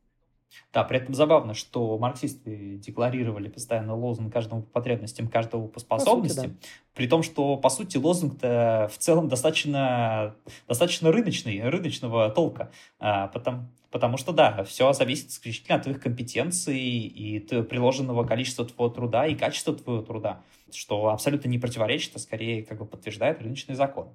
Да, 0.73 0.85
при 0.85 0.99
этом 0.99 1.15
забавно, 1.15 1.55
что 1.55 1.99
марксисты 1.99 2.77
декларировали 2.77 3.49
постоянно 3.49 3.97
лозунг 3.97 4.33
каждому 4.33 4.63
по 4.63 4.69
потребностям, 4.69 5.29
каждого 5.29 5.67
по 5.67 5.81
способностям, 5.81 6.45
по 6.45 6.51
сути, 6.51 6.61
да. 6.61 6.69
при 6.95 7.07
том, 7.09 7.23
что, 7.23 7.57
по 7.57 7.71
сути, 7.71 7.97
лозунг-то 7.97 8.89
в 8.93 8.99
целом 8.99 9.29
достаточно, 9.29 10.37
достаточно 10.69 11.11
рыночный, 11.11 11.69
рыночного 11.69 12.29
толка, 12.31 12.71
а, 12.99 13.29
потому, 13.29 13.67
потому 13.91 14.19
что, 14.19 14.33
да, 14.33 14.63
все 14.65 14.93
зависит 14.93 15.31
исключительно 15.31 15.77
от 15.77 15.85
твоих 15.85 16.01
компетенций 16.01 16.79
и 16.79 17.41
приложенного 17.41 18.25
количества 18.25 18.67
твоего 18.67 18.93
труда 18.93 19.27
и 19.27 19.35
качества 19.35 19.75
твоего 19.75 20.03
труда 20.03 20.43
что 20.75 21.09
абсолютно 21.09 21.49
не 21.49 21.59
противоречит, 21.59 22.17
а 22.17 22.19
скорее 22.19 22.65
как 22.65 22.79
бы 22.79 22.87
подтверждает 22.87 23.41
рыночный 23.41 23.75
закон. 23.75 24.09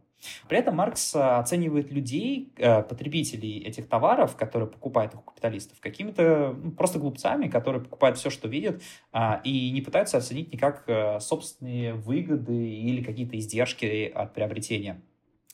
При 0.47 0.57
этом 0.57 0.75
Маркс 0.75 1.15
э, 1.15 1.19
оценивает 1.19 1.91
людей, 1.91 2.51
э, 2.57 2.81
потребителей 2.83 3.59
этих 3.59 3.87
товаров, 3.87 4.35
которые 4.35 4.69
покупают 4.69 5.13
их 5.13 5.19
у 5.19 5.23
капиталистов, 5.23 5.79
какими-то 5.79 6.55
ну, 6.61 6.71
просто 6.71 6.99
глупцами, 6.99 7.47
которые 7.47 7.81
покупают 7.81 8.17
все, 8.17 8.29
что 8.29 8.47
видят, 8.47 8.81
а, 9.11 9.41
и 9.43 9.71
не 9.71 9.81
пытаются 9.81 10.17
оценить 10.17 10.51
никак 10.53 10.83
э, 10.87 11.19
собственные 11.19 11.93
выгоды 11.93 12.69
или 12.69 13.03
какие-то 13.03 13.37
издержки 13.37 14.11
от 14.13 14.33
приобретения. 14.33 15.01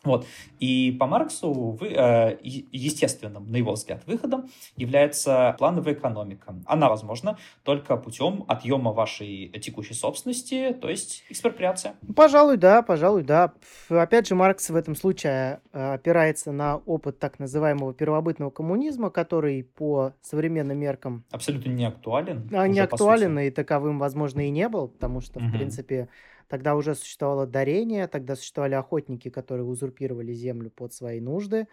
Вот. 0.03 0.25
И 0.59 0.95
по 0.99 1.07
Марксу 1.07 1.51
вы, 1.51 1.87
э, 1.87 2.37
естественным, 2.41 3.49
на 3.49 3.55
его 3.55 3.73
взгляд, 3.73 4.03
выходом 4.05 4.49
является 4.75 5.55
плановая 5.57 5.93
экономика. 5.93 6.55
Она 6.65 6.89
возможна 6.89 7.37
только 7.63 7.95
путем 7.95 8.43
отъема 8.47 8.91
вашей 8.91 9.47
текущей 9.61 9.93
собственности, 9.93 10.75
то 10.79 10.89
есть 10.89 11.23
экспроприация. 11.29 11.95
Пожалуй, 12.15 12.57
да, 12.57 12.81
пожалуй, 12.81 13.23
да. 13.23 13.53
Опять 13.89 14.27
же, 14.27 14.35
Маркс 14.35 14.69
в 14.69 14.75
этом 14.75 14.95
случае 14.95 15.61
э, 15.71 15.93
опирается 15.93 16.51
на 16.51 16.77
опыт 16.77 17.19
так 17.19 17.39
называемого 17.39 17.93
первобытного 17.93 18.49
коммунизма, 18.49 19.09
который 19.09 19.63
по 19.63 20.13
современным 20.21 20.77
меркам... 20.77 21.23
Абсолютно 21.31 21.69
не 21.69 21.85
актуален. 21.85 22.49
А, 22.51 22.67
не 22.67 22.79
актуален, 22.79 23.39
и 23.39 23.49
таковым, 23.51 23.99
возможно, 23.99 24.45
и 24.45 24.49
не 24.49 24.67
был, 24.67 24.89
потому 24.89 25.21
что, 25.21 25.39
угу. 25.39 25.47
в 25.47 25.51
принципе, 25.51 26.09
Тогда 26.47 26.75
уже 26.75 26.95
существовало 26.95 27.47
дарение, 27.47 28.07
тогда 28.07 28.35
существовали 28.35 28.75
охотники, 28.75 29.29
которые 29.29 29.65
узурпировали 29.65 30.33
землю 30.33 30.69
под 30.69 30.93
свои 30.93 31.19
нужды. 31.19 31.67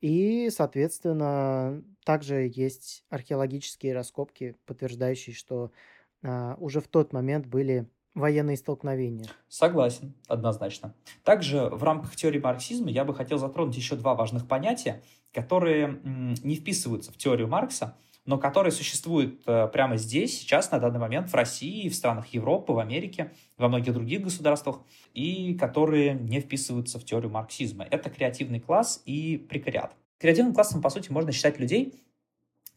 И, 0.00 0.50
соответственно, 0.50 1.82
также 2.04 2.50
есть 2.54 3.04
археологические 3.08 3.94
раскопки, 3.94 4.54
подтверждающие, 4.66 5.34
что 5.34 5.70
а, 6.22 6.56
уже 6.58 6.80
в 6.80 6.88
тот 6.88 7.12
момент 7.12 7.46
были 7.46 7.88
военные 8.14 8.56
столкновения. 8.56 9.28
Согласен, 9.48 10.14
однозначно. 10.26 10.94
Также 11.22 11.68
в 11.68 11.82
рамках 11.84 12.16
теории 12.16 12.40
марксизма 12.40 12.90
я 12.90 13.04
бы 13.04 13.14
хотел 13.14 13.38
затронуть 13.38 13.76
еще 13.76 13.94
два 13.94 14.14
важных 14.14 14.48
понятия, 14.48 15.02
которые 15.32 16.00
не 16.04 16.56
вписываются 16.56 17.12
в 17.12 17.18
теорию 17.18 17.46
Маркса, 17.46 17.94
но 18.26 18.38
которые 18.38 18.72
существуют 18.72 19.40
э, 19.46 19.68
прямо 19.72 19.96
здесь, 19.96 20.40
сейчас, 20.40 20.70
на 20.70 20.78
данный 20.78 20.98
момент, 20.98 21.30
в 21.30 21.34
России, 21.34 21.88
в 21.88 21.94
странах 21.94 22.26
Европы, 22.28 22.72
в 22.72 22.78
Америке, 22.78 23.32
во 23.56 23.68
многих 23.68 23.94
других 23.94 24.22
государствах, 24.22 24.80
и 25.14 25.54
которые 25.54 26.14
не 26.14 26.40
вписываются 26.40 26.98
в 26.98 27.04
теорию 27.04 27.30
марксизма. 27.30 27.86
Это 27.88 28.10
креативный 28.10 28.60
класс 28.60 29.02
и 29.06 29.38
прекариат. 29.48 29.92
Креативным 30.18 30.54
классом, 30.54 30.82
по 30.82 30.90
сути, 30.90 31.10
можно 31.10 31.30
считать 31.32 31.58
людей, 31.58 31.94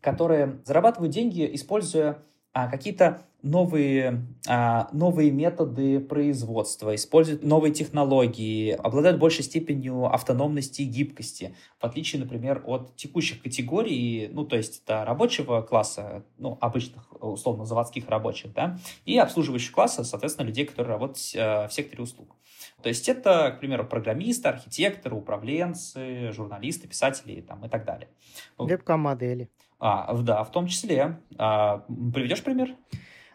которые 0.02 0.60
зарабатывают 0.66 1.14
деньги, 1.14 1.50
используя 1.54 2.20
а, 2.54 2.68
какие-то 2.68 3.24
новые, 3.42 4.26
а, 4.48 4.90
новые 4.92 5.32
методы 5.32 6.00
производства, 6.00 6.94
используют 6.96 7.44
новые 7.44 7.74
технологии, 7.74 8.72
обладают 8.72 9.20
большей 9.20 9.44
степенью 9.44 10.06
автономности 10.06 10.82
и 10.82 10.86
гибкости, 10.86 11.56
в 11.80 11.86
отличие, 11.86 12.22
например, 12.22 12.64
от 12.66 12.96
текущих 12.96 13.42
категорий, 13.42 14.30
ну, 14.32 14.46
то 14.46 14.58
есть 14.58 14.84
это 14.84 15.06
рабочего 15.06 15.62
класса, 15.62 16.24
ну, 16.38 16.58
обычных, 16.62 17.08
условно, 17.22 17.66
заводских 17.66 18.10
рабочих, 18.10 18.54
да, 18.54 18.78
и 19.06 19.18
обслуживающего 19.18 19.74
класса, 19.74 20.04
соответственно, 20.04 20.48
людей, 20.48 20.66
которые 20.66 20.94
работают 20.94 21.20
а, 21.38 21.68
в 21.68 21.74
секторе 21.74 22.04
услуг. 22.04 22.36
То 22.82 22.90
есть 22.90 23.08
это, 23.08 23.52
к 23.52 23.60
примеру, 23.60 23.86
программисты, 23.86 24.50
архитекторы, 24.50 25.16
управленцы, 25.16 26.32
журналисты, 26.32 26.88
писатели 26.88 27.42
там, 27.42 27.66
и 27.66 27.70
так 27.70 27.86
далее. 27.86 28.10
Веб-модели. 28.58 29.50
А, 29.80 30.14
да, 30.18 30.44
в 30.44 30.52
том 30.52 30.68
числе. 30.68 31.20
А, 31.38 31.86
приведешь 32.14 32.44
пример? 32.44 32.76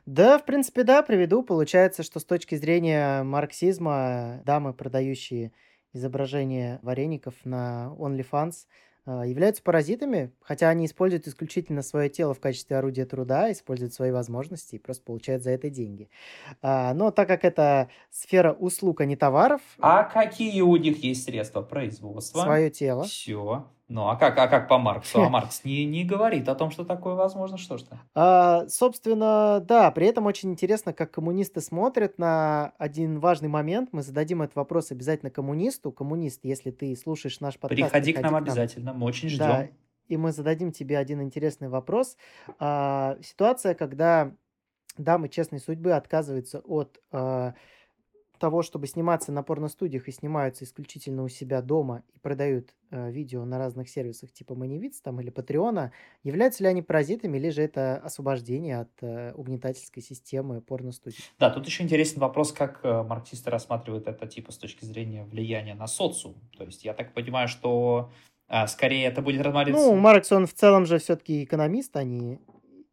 Да, 0.06 0.38
в 0.38 0.44
принципе, 0.44 0.82
да, 0.82 1.02
приведу. 1.02 1.42
Получается, 1.42 2.02
что 2.02 2.20
с 2.20 2.24
точки 2.24 2.54
зрения 2.56 3.22
марксизма 3.22 4.42
дамы, 4.44 4.74
продающие 4.74 5.52
изображения 5.92 6.78
вареников 6.82 7.34
на 7.44 7.94
OnlyFans, 7.98 8.66
а, 9.06 9.26
являются 9.26 9.62
паразитами, 9.62 10.32
хотя 10.40 10.68
они 10.70 10.86
используют 10.86 11.26
исключительно 11.26 11.82
свое 11.82 12.08
тело 12.08 12.32
в 12.34 12.40
качестве 12.40 12.76
орудия 12.76 13.04
труда, 13.04 13.52
используют 13.52 13.92
свои 13.92 14.10
возможности 14.10 14.76
и 14.76 14.78
просто 14.78 15.04
получают 15.04 15.42
за 15.42 15.50
это 15.50 15.68
деньги. 15.68 16.10
А, 16.62 16.94
но 16.94 17.10
так 17.10 17.28
как 17.28 17.44
это 17.44 17.90
сфера 18.10 18.52
услуг, 18.52 19.02
а 19.02 19.04
не 19.04 19.16
товаров... 19.16 19.60
А 19.78 20.04
какие 20.04 20.62
у 20.62 20.76
них 20.76 21.04
есть 21.04 21.24
средства 21.24 21.60
производства? 21.60 22.40
Свое 22.40 22.70
тело. 22.70 23.04
Все. 23.04 23.66
Ну, 23.94 24.09
а 24.09 24.16
как, 24.16 24.37
а 24.38 24.48
как 24.48 24.66
по 24.66 24.76
Марксу? 24.76 25.22
А 25.22 25.28
Маркс 25.30 25.62
не, 25.62 25.85
не 25.85 26.02
говорит 26.02 26.48
о 26.48 26.57
том, 26.57 26.72
что 26.72 26.85
такое 26.85 27.14
возможно, 27.14 27.57
что 27.57 27.78
ж 27.78 27.85
А, 28.16 28.66
собственно, 28.68 29.61
да, 29.61 29.88
при 29.92 30.09
этом 30.09 30.26
очень 30.26 30.50
интересно, 30.50 30.92
как 30.92 31.12
коммунисты 31.12 31.61
смотрят 31.61 32.18
на 32.18 32.72
один 32.76 33.20
важный 33.20 33.48
момент. 33.48 33.90
Мы 33.92 34.02
зададим 34.02 34.42
этот 34.42 34.57
вопрос 34.57 34.90
обязательно 34.90 35.30
коммунисту. 35.30 35.92
Коммунист, 35.92 36.40
если 36.42 36.72
ты 36.72 36.96
слушаешь 36.96 37.38
наш 37.38 37.57
подкаст... 37.57 37.83
Приходи, 37.83 38.12
приходи 38.12 38.12
к 38.14 38.16
нам, 38.16 38.30
к 38.30 38.33
нам 38.33 38.42
обязательно, 38.42 38.94
мы 38.94 39.07
очень 39.07 39.28
ждем. 39.28 39.46
Да, 39.46 39.68
и 40.09 40.16
мы 40.16 40.33
зададим 40.33 40.72
тебе 40.72 40.98
один 40.98 41.22
интересный 41.22 41.68
вопрос. 41.68 42.16
А, 42.59 43.16
ситуация, 43.22 43.74
когда 43.74 44.33
дамы 44.98 45.28
честной 45.28 45.61
судьбы 45.61 45.92
отказываются 45.92 46.59
от... 46.59 47.00
А, 47.12 47.54
того, 48.44 48.61
чтобы 48.61 48.87
сниматься 48.87 49.33
на 49.33 49.42
порностудиях 49.42 50.07
и 50.07 50.12
снимаются 50.12 50.66
исключительно 50.66 51.22
у 51.22 51.28
себя 51.28 51.62
дома 51.62 52.02
и 52.12 52.18
продают 52.18 52.74
э, 52.90 53.11
видео 53.11 53.46
на 53.46 53.57
разных 53.57 53.88
сервисах 53.88 54.33
типа 54.33 54.54
Манивиц 54.54 55.00
там 55.00 55.18
или 55.18 55.30
Патреона, 55.30 55.92
являются 56.22 56.62
ли 56.62 56.68
они 56.68 56.83
паразитами 56.83 57.38
или 57.38 57.48
же 57.48 57.62
это 57.62 57.96
освобождение 57.96 58.80
от 58.80 58.90
э, 59.00 59.33
угнетательской 59.33 60.02
системы 60.02 60.61
порностудий? 60.61 61.24
Да, 61.38 61.48
тут 61.48 61.64
еще 61.64 61.85
интересен 61.85 62.20
вопрос, 62.20 62.52
как 62.52 62.80
э, 62.83 63.02
марксисты 63.02 63.48
рассматривают 63.48 64.09
это 64.09 64.26
типа 64.26 64.52
с 64.52 64.59
точки 64.59 64.85
зрения 64.85 65.24
влияния 65.24 65.74
на 65.74 65.87
социум. 65.87 66.35
То 66.59 66.64
есть 66.64 66.85
я 66.85 66.92
так 66.92 67.14
понимаю, 67.14 67.48
что 67.48 68.11
э, 68.48 68.66
скорее 68.66 69.07
это 69.07 69.22
будет 69.22 69.40
рассматриваться... 69.40 69.87
Ну, 69.87 69.96
Маркс, 69.96 70.30
он 70.33 70.46
в 70.46 70.52
целом 70.52 70.85
же 70.85 70.98
все-таки 70.98 71.44
экономист, 71.44 71.96
а 71.96 72.04
не 72.04 72.40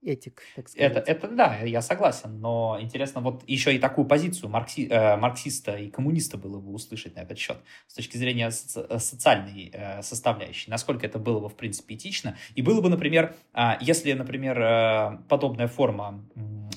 этик, 0.03 0.41
так 0.55 0.67
сказать. 0.67 0.91
Это, 0.91 0.99
это 0.99 1.27
да, 1.27 1.57
я 1.57 1.81
согласен, 1.81 2.39
но 2.39 2.77
интересно 2.79 3.21
вот 3.21 3.43
еще 3.47 3.75
и 3.75 3.79
такую 3.79 4.05
позицию 4.05 4.49
маркси, 4.49 4.87
э, 4.89 5.17
марксиста 5.17 5.75
и 5.75 5.89
коммуниста 5.89 6.37
было 6.37 6.59
бы 6.59 6.73
услышать 6.73 7.15
на 7.15 7.21
этот 7.21 7.37
счет 7.37 7.57
с 7.87 7.93
точки 7.93 8.17
зрения 8.17 8.51
соци 8.51 8.85
э, 8.89 8.99
социальной 8.99 9.69
э, 9.73 10.01
составляющей, 10.01 10.69
насколько 10.71 11.05
это 11.05 11.19
было 11.19 11.39
бы 11.39 11.49
в 11.49 11.55
принципе 11.55 11.95
этично, 11.95 12.37
и 12.55 12.61
было 12.61 12.81
бы, 12.81 12.89
например, 12.89 13.35
э, 13.53 13.73
если, 13.81 14.13
например, 14.13 14.59
э, 14.59 15.17
подобная 15.29 15.67
форма 15.67 16.23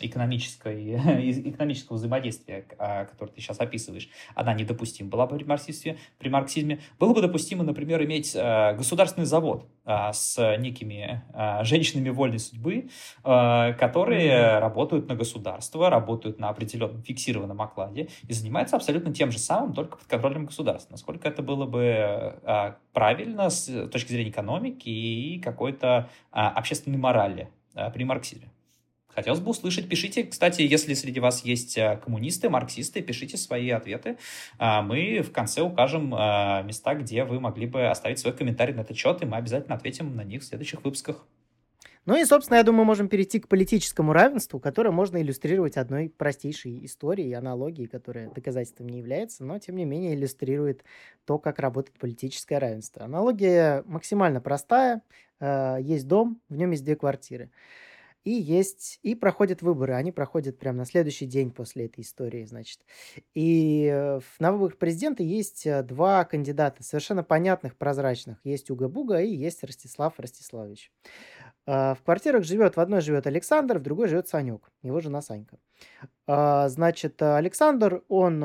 экономической, 0.01 0.97
экономического 1.51 1.97
взаимодействия, 1.97 2.67
э, 2.79 3.07
которое 3.07 3.33
ты 3.33 3.41
сейчас 3.41 3.61
описываешь, 3.61 4.09
она 4.35 4.55
недопустима 4.55 5.09
была 5.09 5.27
бы 5.27 5.37
при 5.37 5.45
марксизме, 5.45 5.99
при 6.19 6.29
марксизме, 6.29 6.81
было 6.99 7.15
бы 7.15 7.23
допустимо, 7.23 7.65
например, 7.65 8.03
иметь 8.05 8.35
э, 8.35 8.75
государственный 8.77 9.27
завод 9.27 9.69
э, 9.85 10.13
с 10.13 10.57
некими 10.59 11.23
э, 11.33 11.65
женщинами 11.65 12.11
вольной 12.11 12.39
судьбы, 12.39 12.89
которые 13.23 14.33
mm-hmm. 14.33 14.59
работают 14.59 15.09
на 15.09 15.15
государство, 15.15 15.89
работают 15.89 16.39
на 16.39 16.49
определенном 16.49 17.03
фиксированном 17.03 17.61
окладе 17.61 18.09
и 18.29 18.33
занимаются 18.33 18.77
абсолютно 18.77 19.13
тем 19.13 19.31
же 19.31 19.39
самым, 19.39 19.73
только 19.73 19.97
под 19.97 20.07
контролем 20.07 20.47
государства. 20.47 20.93
Насколько 20.93 21.29
это 21.29 21.43
было 21.43 21.67
бы 21.67 21.83
э, 21.83 22.73
правильно 22.93 23.51
с 23.51 23.89
точки 23.89 24.13
зрения 24.13 24.31
экономики 24.31 24.89
и 24.89 25.41
какой-то 25.41 26.09
а, 26.31 26.51
общественной 26.51 26.99
морали 26.99 27.51
э, 27.75 27.91
при 27.91 28.05
марксизме? 28.05 28.51
Хотелось 29.09 29.39
бы 29.39 29.51
услышать. 29.51 29.89
Пишите, 29.89 30.25
кстати, 30.25 30.63
если 30.63 30.93
среди 30.95 31.21
вас 31.21 31.45
есть 31.45 31.79
коммунисты, 32.03 32.51
марксисты, 32.51 33.01
пишите 33.01 33.37
свои 33.37 33.71
ответы. 33.71 34.19
А, 34.59 34.83
мы 34.83 35.23
в 35.23 35.31
конце 35.31 35.63
укажем 35.63 36.11
места, 36.11 36.95
где 36.95 37.25
вы 37.25 37.39
могли 37.39 37.67
бы 37.67 37.87
оставить 37.87 38.19
свой 38.19 38.35
комментарий 38.35 38.75
на 38.75 38.81
этот 38.81 38.97
счет, 38.97 39.23
и 39.23 39.27
мы 39.27 39.37
обязательно 39.37 39.77
ответим 39.77 40.17
на 40.17 40.25
них 40.25 40.43
в 40.43 40.45
следующих 40.45 40.83
выпусках. 40.83 41.25
Ну 42.07 42.21
и, 42.21 42.25
собственно, 42.27 42.59
я 42.59 42.63
думаю, 42.65 42.85
можем 42.85 43.09
перейти 43.09 43.41
к 43.41 43.49
политическому 43.49 44.13
равенству, 44.13 44.61
которое 44.61 44.91
можно 44.91 45.21
иллюстрировать 45.23 45.79
одной 45.79 46.11
простейшей 46.11 46.85
историей, 46.85 47.33
аналогией, 47.33 47.89
которая 47.89 48.31
доказательством 48.31 48.89
не 48.89 48.99
является, 48.99 49.43
но, 49.43 49.59
тем 49.59 49.77
не 49.77 49.87
менее, 49.87 50.15
иллюстрирует 50.15 50.85
то, 51.25 51.39
как 51.39 51.59
работает 51.59 51.99
политическое 51.99 52.59
равенство. 52.59 53.05
Аналогия 53.05 53.83
максимально 53.87 54.43
простая. 54.43 55.01
Э, 55.41 55.79
есть 55.81 56.07
дом, 56.07 56.41
в 56.51 56.57
нем 56.57 56.73
есть 56.73 56.85
две 56.85 56.95
квартиры. 56.95 57.51
И 58.25 58.33
есть, 58.33 59.01
и 59.03 59.15
проходят 59.15 59.61
выборы. 59.61 59.95
Они 59.95 60.11
проходят 60.11 60.59
прямо 60.59 60.79
на 60.79 60.85
следующий 60.87 61.27
день 61.27 61.51
после 61.51 61.87
этой 61.87 62.01
истории, 62.01 62.45
значит. 62.45 62.81
И 63.35 63.91
э, 63.93 64.21
на 64.39 64.53
выборах 64.53 64.79
президента 64.79 65.23
есть 65.23 65.67
э, 65.67 65.83
два 65.83 66.25
кандидата, 66.25 66.83
совершенно 66.83 67.23
понятных, 67.23 67.77
прозрачных. 67.77 68.39
Есть 68.43 68.71
Уга 68.71 68.89
Буга 68.89 69.21
и 69.21 69.29
есть 69.29 69.63
Ростислав 69.63 70.19
Ростиславович. 70.19 70.91
А, 71.67 71.95
в 71.95 72.03
квартирах 72.03 72.45
живет, 72.45 72.77
в 72.77 72.81
одной 72.81 73.01
живет 73.01 73.27
Александр, 73.27 73.79
в 73.79 73.83
другой 73.83 74.09
живет 74.09 74.29
Санек, 74.29 74.71
его 74.83 75.01
жена 75.01 75.23
Санька. 75.23 75.59
А, 76.27 76.69
значит, 76.69 77.23
Александр, 77.23 78.03
он 78.09 78.43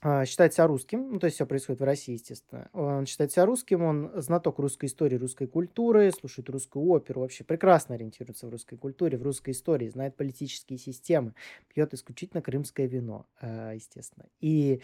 а, 0.00 0.24
считает 0.24 0.54
себя 0.54 0.66
русским, 0.66 1.12
ну, 1.12 1.18
то 1.18 1.26
есть 1.26 1.34
все 1.34 1.44
происходит 1.44 1.80
в 1.80 1.84
России, 1.84 2.12
естественно. 2.12 2.70
Он 2.72 3.04
считает 3.04 3.32
себя 3.32 3.44
русским, 3.44 3.82
он 3.82 4.10
знаток 4.14 4.58
русской 4.58 4.86
истории, 4.86 5.16
русской 5.16 5.46
культуры, 5.46 6.10
слушает 6.12 6.48
русскую 6.48 6.86
оперу, 6.86 7.20
вообще 7.20 7.44
прекрасно 7.44 7.96
ориентируется 7.96 8.46
в 8.46 8.50
русской 8.50 8.76
культуре, 8.76 9.18
в 9.18 9.22
русской 9.22 9.50
истории, 9.50 9.88
знает 9.88 10.16
политические 10.16 10.78
системы, 10.78 11.34
пьет 11.74 11.92
исключительно 11.92 12.40
крымское 12.40 12.86
вино, 12.86 13.26
естественно. 13.42 14.26
И 14.40 14.80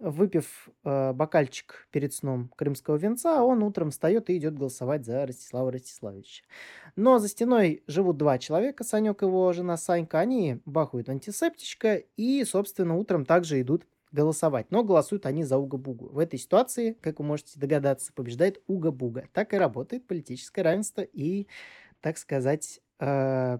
выпив 0.00 0.68
э, 0.84 1.12
бокальчик 1.12 1.86
перед 1.92 2.12
сном 2.12 2.50
крымского 2.56 2.96
венца, 2.96 3.42
он 3.44 3.62
утром 3.62 3.90
встает 3.90 4.30
и 4.30 4.36
идет 4.38 4.58
голосовать 4.58 5.04
за 5.04 5.26
Ростислава 5.26 5.70
Ростиславовича. 5.70 6.44
Но 6.96 7.18
за 7.18 7.28
стеной 7.28 7.82
живут 7.86 8.16
два 8.16 8.38
человека, 8.38 8.82
Санек 8.82 9.22
и 9.22 9.26
его 9.26 9.52
жена 9.52 9.76
Санька, 9.76 10.18
они 10.18 10.60
бахают 10.64 11.08
антисептичка 11.08 12.02
и, 12.16 12.42
собственно, 12.44 12.96
утром 12.96 13.24
также 13.24 13.60
идут 13.60 13.84
голосовать. 14.10 14.70
Но 14.70 14.82
голосуют 14.82 15.26
они 15.26 15.44
за 15.44 15.58
Уга-Бугу. 15.58 16.08
В 16.08 16.18
этой 16.18 16.38
ситуации, 16.38 16.96
как 17.00 17.20
вы 17.20 17.26
можете 17.26 17.60
догадаться, 17.60 18.12
побеждает 18.12 18.60
Уга-Буга. 18.66 19.28
Так 19.32 19.54
и 19.54 19.56
работает 19.56 20.06
политическое 20.06 20.62
равенство 20.62 21.02
и, 21.02 21.46
так 22.00 22.18
сказать, 22.18 22.80
э, 22.98 23.58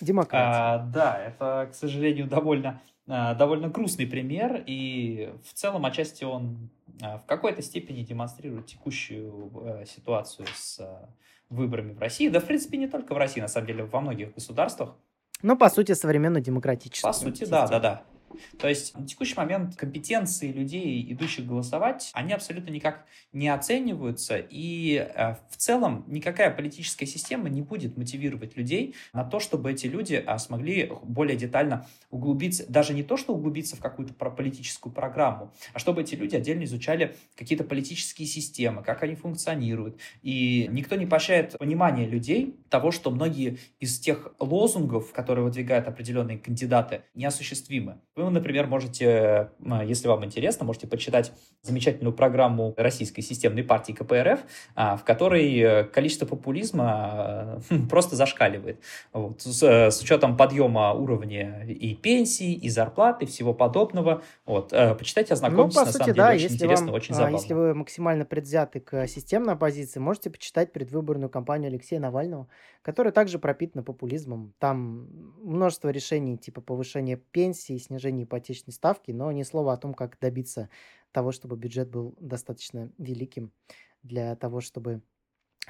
демократия. 0.00 0.58
А, 0.58 0.78
да, 0.92 1.18
это, 1.20 1.68
к 1.70 1.74
сожалению, 1.74 2.26
довольно 2.26 2.82
довольно 3.06 3.68
грустный 3.68 4.06
пример, 4.06 4.62
и 4.66 5.32
в 5.44 5.52
целом 5.52 5.84
отчасти 5.84 6.24
он 6.24 6.70
э, 7.02 7.18
в 7.18 7.26
какой-то 7.26 7.60
степени 7.62 8.02
демонстрирует 8.02 8.66
текущую 8.66 9.52
э, 9.64 9.84
ситуацию 9.86 10.46
с 10.54 10.80
выборами 11.50 11.92
в 11.92 11.98
России. 11.98 12.28
Да, 12.28 12.40
в 12.40 12.44
принципе, 12.44 12.78
не 12.78 12.88
только 12.88 13.14
в 13.14 13.18
России, 13.18 13.40
на 13.40 13.48
самом 13.48 13.66
деле, 13.66 13.84
во 13.84 14.00
многих 14.00 14.34
государствах. 14.34 14.96
Ну, 15.42 15.56
по 15.56 15.68
сути, 15.68 15.92
современно 15.92 16.40
демократическую. 16.40 17.12
По 17.12 17.18
сути, 17.18 17.40
систему. 17.40 17.50
да, 17.50 17.66
да, 17.66 17.80
да. 17.80 18.02
То 18.58 18.68
есть 18.68 18.96
на 18.96 19.06
текущий 19.06 19.34
момент 19.36 19.76
компетенции 19.76 20.52
людей, 20.52 21.04
идущих 21.12 21.46
голосовать, 21.46 22.10
они 22.14 22.32
абсолютно 22.32 22.70
никак 22.70 23.04
не 23.32 23.48
оцениваются, 23.48 24.36
и 24.38 24.96
э, 24.96 25.34
в 25.50 25.56
целом 25.56 26.04
никакая 26.06 26.50
политическая 26.50 27.06
система 27.06 27.48
не 27.48 27.62
будет 27.62 27.96
мотивировать 27.96 28.56
людей 28.56 28.94
на 29.12 29.24
то, 29.24 29.40
чтобы 29.40 29.72
эти 29.72 29.86
люди 29.86 30.22
а, 30.26 30.38
смогли 30.38 30.90
более 31.02 31.36
детально 31.36 31.86
углубиться, 32.10 32.64
даже 32.68 32.94
не 32.94 33.02
то, 33.02 33.16
что 33.16 33.34
углубиться 33.34 33.76
в 33.76 33.80
какую-то 33.80 34.14
политическую 34.14 34.92
программу, 34.92 35.52
а 35.72 35.78
чтобы 35.78 36.02
эти 36.02 36.14
люди 36.14 36.36
отдельно 36.36 36.64
изучали 36.64 37.16
какие-то 37.36 37.64
политические 37.64 38.26
системы, 38.26 38.82
как 38.82 39.02
они 39.02 39.14
функционируют. 39.14 39.98
И 40.22 40.68
никто 40.70 40.96
не 40.96 41.06
поощряет 41.06 41.58
понимание 41.58 42.06
людей 42.06 42.56
того, 42.70 42.90
что 42.90 43.10
многие 43.10 43.58
из 43.80 43.98
тех 43.98 44.32
лозунгов, 44.38 45.12
которые 45.12 45.44
выдвигают 45.44 45.88
определенные 45.88 46.38
кандидаты, 46.38 47.02
неосуществимы. 47.14 48.00
Вы, 48.16 48.23
например, 48.30 48.66
можете, 48.66 49.50
если 49.84 50.08
вам 50.08 50.24
интересно, 50.24 50.64
можете 50.64 50.86
почитать 50.86 51.32
замечательную 51.62 52.14
программу 52.14 52.74
Российской 52.76 53.22
системной 53.22 53.62
партии 53.62 53.92
КПРФ, 53.92 54.40
а, 54.74 54.96
в 54.96 55.04
которой 55.04 55.86
количество 55.88 56.26
популизма 56.26 57.60
просто 57.90 58.16
зашкаливает. 58.16 58.80
Вот. 59.12 59.42
С, 59.42 59.62
с 59.62 60.00
учетом 60.02 60.36
подъема 60.36 60.92
уровня 60.92 61.64
и 61.66 61.94
пенсий, 61.94 62.54
и 62.54 62.68
зарплаты, 62.68 63.26
всего 63.26 63.54
подобного. 63.54 64.22
Вот. 64.46 64.72
Э, 64.72 64.94
почитайте, 64.94 65.34
ознакомьтесь, 65.34 65.76
ну, 65.76 65.80
по 65.80 65.86
на 65.86 65.92
сути, 65.92 66.02
самом 66.02 66.14
деле, 66.14 66.26
да, 66.26 66.34
очень 66.34 66.54
интересно, 66.54 66.86
вам, 66.86 66.94
очень 66.94 67.14
а, 67.14 67.16
забавно. 67.16 67.36
Если 67.36 67.54
вы 67.54 67.74
максимально 67.74 68.24
предвзяты 68.24 68.80
к 68.80 69.06
системной 69.06 69.54
оппозиции, 69.54 70.00
можете 70.00 70.30
почитать 70.30 70.72
предвыборную 70.72 71.30
кампанию 71.30 71.68
Алексея 71.68 72.00
Навального, 72.00 72.48
которая 72.82 73.12
также 73.12 73.38
пропитана 73.38 73.82
популизмом. 73.82 74.54
Там 74.58 75.08
множество 75.42 75.88
решений 75.88 76.36
типа 76.36 76.60
повышения 76.60 77.16
пенсии, 77.16 77.78
снижения 77.78 78.13
ипотечной 78.22 78.72
ставки, 78.72 79.10
но 79.10 79.32
ни 79.32 79.42
слова 79.42 79.72
о 79.72 79.76
том, 79.76 79.94
как 79.94 80.18
добиться 80.20 80.68
того, 81.12 81.32
чтобы 81.32 81.56
бюджет 81.56 81.90
был 81.90 82.14
достаточно 82.20 82.92
великим 82.98 83.52
для 84.02 84.36
того, 84.36 84.60
чтобы 84.60 85.02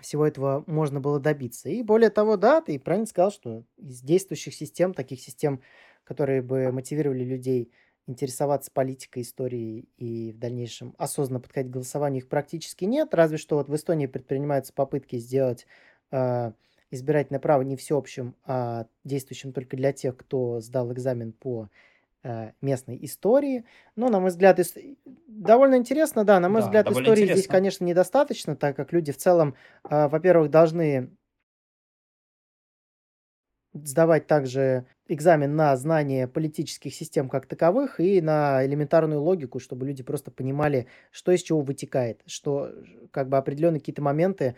всего 0.00 0.26
этого 0.26 0.64
можно 0.66 1.00
было 1.00 1.20
добиться. 1.20 1.68
И 1.68 1.82
более 1.82 2.10
того, 2.10 2.36
да, 2.36 2.60
ты 2.60 2.78
правильно 2.78 3.06
сказал, 3.06 3.30
что 3.30 3.64
из 3.76 4.00
действующих 4.02 4.54
систем, 4.54 4.92
таких 4.92 5.20
систем, 5.20 5.60
которые 6.04 6.42
бы 6.42 6.72
мотивировали 6.72 7.24
людей 7.24 7.70
интересоваться 8.06 8.70
политикой, 8.70 9.22
историей 9.22 9.88
и 9.96 10.32
в 10.32 10.38
дальнейшем 10.38 10.94
осознанно 10.98 11.40
подходить 11.40 11.70
к 11.70 11.74
голосованию, 11.74 12.22
их 12.22 12.28
практически 12.28 12.84
нет. 12.84 13.14
Разве 13.14 13.38
что 13.38 13.56
вот 13.56 13.68
в 13.68 13.74
Эстонии 13.74 14.06
предпринимаются 14.06 14.74
попытки 14.74 15.16
сделать 15.16 15.66
э, 16.10 16.52
избирательное 16.90 17.40
право 17.40 17.62
не 17.62 17.76
всеобщим, 17.76 18.34
а 18.44 18.86
действующим 19.04 19.52
только 19.52 19.76
для 19.76 19.92
тех, 19.92 20.16
кто 20.16 20.60
сдал 20.60 20.92
экзамен 20.92 21.32
по 21.32 21.70
местной 22.60 22.98
истории. 23.04 23.64
Но, 23.96 24.08
на 24.08 24.20
мой 24.20 24.30
взгляд, 24.30 24.58
ис... 24.58 24.74
довольно 25.26 25.76
интересно, 25.76 26.24
да, 26.24 26.40
на 26.40 26.48
мой 26.48 26.60
Да, 26.60 26.66
взгляд, 26.66 26.90
истории 26.90 27.26
здесь, 27.26 27.46
интересно. 27.46 27.52
конечно, 27.52 27.84
недостаточно, 27.84 28.56
так 28.56 28.76
как 28.76 28.92
люди 28.92 29.12
в 29.12 29.16
целом, 29.16 29.54
э, 29.88 30.08
во-первых, 30.08 30.50
должны 30.50 31.10
сдавать 33.74 34.26
также 34.28 34.86
экзамен 35.08 35.56
на 35.56 35.76
знание 35.76 36.28
политических 36.28 36.94
систем 36.94 37.28
как 37.28 37.46
таковых 37.46 37.98
и 38.00 38.20
на 38.20 38.64
элементарную 38.64 39.20
логику, 39.20 39.58
чтобы 39.58 39.86
люди 39.86 40.02
просто 40.02 40.30
понимали, 40.30 40.86
что 41.10 41.32
из 41.32 41.42
чего 41.42 41.60
вытекает, 41.60 42.22
что 42.26 42.70
как 43.10 43.28
бы 43.28 43.36
определенные 43.36 43.80
какие-то 43.80 44.02
моменты, 44.02 44.44
э, 44.44 44.52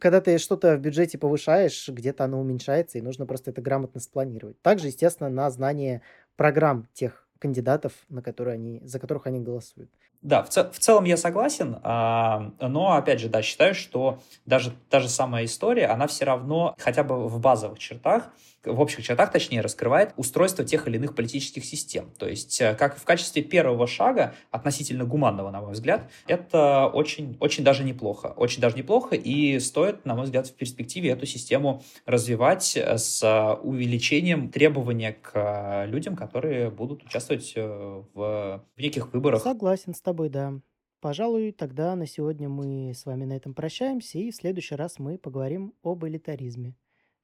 когда 0.00 0.20
ты 0.20 0.38
что-то 0.38 0.76
в 0.76 0.80
бюджете 0.80 1.18
повышаешь, 1.18 1.88
где-то 1.88 2.24
оно 2.24 2.40
уменьшается, 2.40 2.98
и 2.98 3.02
нужно 3.02 3.26
просто 3.26 3.50
это 3.50 3.62
грамотно 3.62 4.00
спланировать. 4.00 4.60
Также, 4.62 4.88
естественно, 4.88 5.30
на 5.30 5.50
знание 5.50 6.02
программ 6.36 6.88
тех 6.92 7.26
кандидатов, 7.38 7.92
на 8.08 8.22
которые 8.22 8.54
они, 8.54 8.80
за 8.84 8.98
которых 8.98 9.26
они 9.26 9.40
голосуют. 9.40 9.90
Да, 10.26 10.42
в, 10.42 10.48
цел, 10.48 10.68
в 10.72 10.78
целом 10.80 11.04
я 11.04 11.16
согласен, 11.16 11.78
а, 11.84 12.50
но, 12.60 12.94
опять 12.94 13.20
же, 13.20 13.28
да, 13.28 13.42
считаю, 13.42 13.76
что 13.76 14.18
даже 14.44 14.72
та 14.90 14.98
же 14.98 15.08
самая 15.08 15.44
история, 15.44 15.86
она 15.86 16.08
все 16.08 16.24
равно 16.24 16.74
хотя 16.78 17.04
бы 17.04 17.28
в 17.28 17.38
базовых 17.38 17.78
чертах, 17.78 18.32
в 18.66 18.80
общих 18.80 19.04
чертах, 19.04 19.30
точнее, 19.32 19.60
раскрывает 19.60 20.12
устройство 20.16 20.64
тех 20.64 20.88
или 20.88 20.96
иных 20.96 21.14
политических 21.14 21.64
систем. 21.64 22.10
То 22.18 22.28
есть, 22.28 22.60
э, 22.60 22.74
как 22.74 22.96
в 22.98 23.04
качестве 23.04 23.42
первого 23.42 23.86
шага, 23.86 24.34
относительно 24.50 25.04
гуманного, 25.04 25.50
на 25.50 25.60
мой 25.60 25.72
взгляд, 25.72 26.10
это 26.26 26.86
очень, 26.86 27.36
очень 27.40 27.64
даже 27.64 27.84
неплохо. 27.84 28.34
Очень 28.36 28.60
даже 28.60 28.76
неплохо, 28.76 29.14
и 29.14 29.58
стоит, 29.60 30.04
на 30.04 30.14
мой 30.14 30.24
взгляд, 30.24 30.48
в 30.48 30.54
перспективе 30.54 31.10
эту 31.10 31.26
систему 31.26 31.82
развивать 32.04 32.76
с 32.76 33.56
увеличением 33.62 34.50
требования 34.50 35.16
к 35.22 35.86
людям, 35.86 36.16
которые 36.16 36.70
будут 36.70 37.04
участвовать 37.04 37.52
э, 37.54 38.02
в, 38.14 38.62
в 38.76 38.80
неких 38.80 39.12
выборах. 39.12 39.42
Согласен 39.42 39.94
с 39.94 40.00
тобой, 40.00 40.15
да. 40.24 40.60
Пожалуй, 41.00 41.52
тогда 41.52 41.94
на 41.94 42.06
сегодня 42.06 42.48
мы 42.48 42.92
с 42.94 43.06
вами 43.06 43.24
на 43.24 43.34
этом 43.34 43.54
прощаемся, 43.54 44.18
и 44.18 44.30
в 44.30 44.34
следующий 44.34 44.74
раз 44.74 44.98
мы 44.98 45.18
поговорим 45.18 45.74
об 45.82 46.04
элитаризме. 46.04 46.74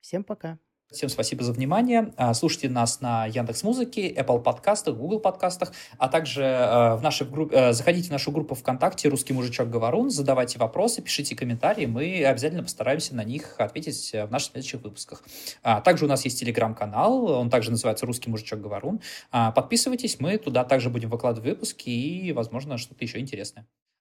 Всем 0.01 0.23
пока. 0.25 0.59
Всем 0.93 1.09
спасибо 1.09 1.43
за 1.43 1.53
внимание. 1.53 2.13
А, 2.17 2.35
слушайте 2.35 2.69
нас 2.69 3.01
на 3.01 3.25
Яндекс 3.25 3.63
Музыке, 3.63 4.13
Apple 4.13 4.43
подкастах, 4.43 4.95
Google 4.95 5.21
подкастах, 5.21 5.73
а 5.97 6.09
также 6.09 6.43
э, 6.43 6.97
в 6.97 7.03
нашей 7.03 7.27
группе, 7.27 7.57
э, 7.57 7.73
заходите 7.73 8.09
в 8.09 8.13
нашу 8.13 8.31
группу 8.31 8.55
ВКонтакте 8.55 9.09
«Русский 9.09 9.33
мужичок 9.33 9.71
Говорун», 9.71 10.11
задавайте 10.11 10.59
вопросы, 10.59 11.01
пишите 11.01 11.35
комментарии, 11.35 11.87
мы 11.87 12.25
обязательно 12.25 12.63
постараемся 12.63 13.15
на 13.15 13.25
них 13.25 13.55
ответить 13.59 14.13
в 14.13 14.31
наших 14.31 14.53
следующих 14.53 14.83
выпусках. 14.83 15.25
А, 15.63 15.81
также 15.81 16.05
у 16.05 16.09
нас 16.09 16.27
есть 16.27 16.39
телеграм-канал, 16.39 17.25
он 17.25 17.49
также 17.49 17.71
называется 17.71 18.05
«Русский 18.05 18.29
мужичок 18.29 18.61
Говорун». 18.61 19.01
А, 19.31 19.51
подписывайтесь, 19.51 20.21
мы 20.21 20.37
туда 20.37 20.63
также 20.63 20.91
будем 20.91 21.09
выкладывать 21.09 21.49
выпуски 21.49 21.89
и, 21.89 22.33
возможно, 22.33 22.77
что-то 22.77 23.03
еще 23.03 23.19
интересное. 23.19 23.67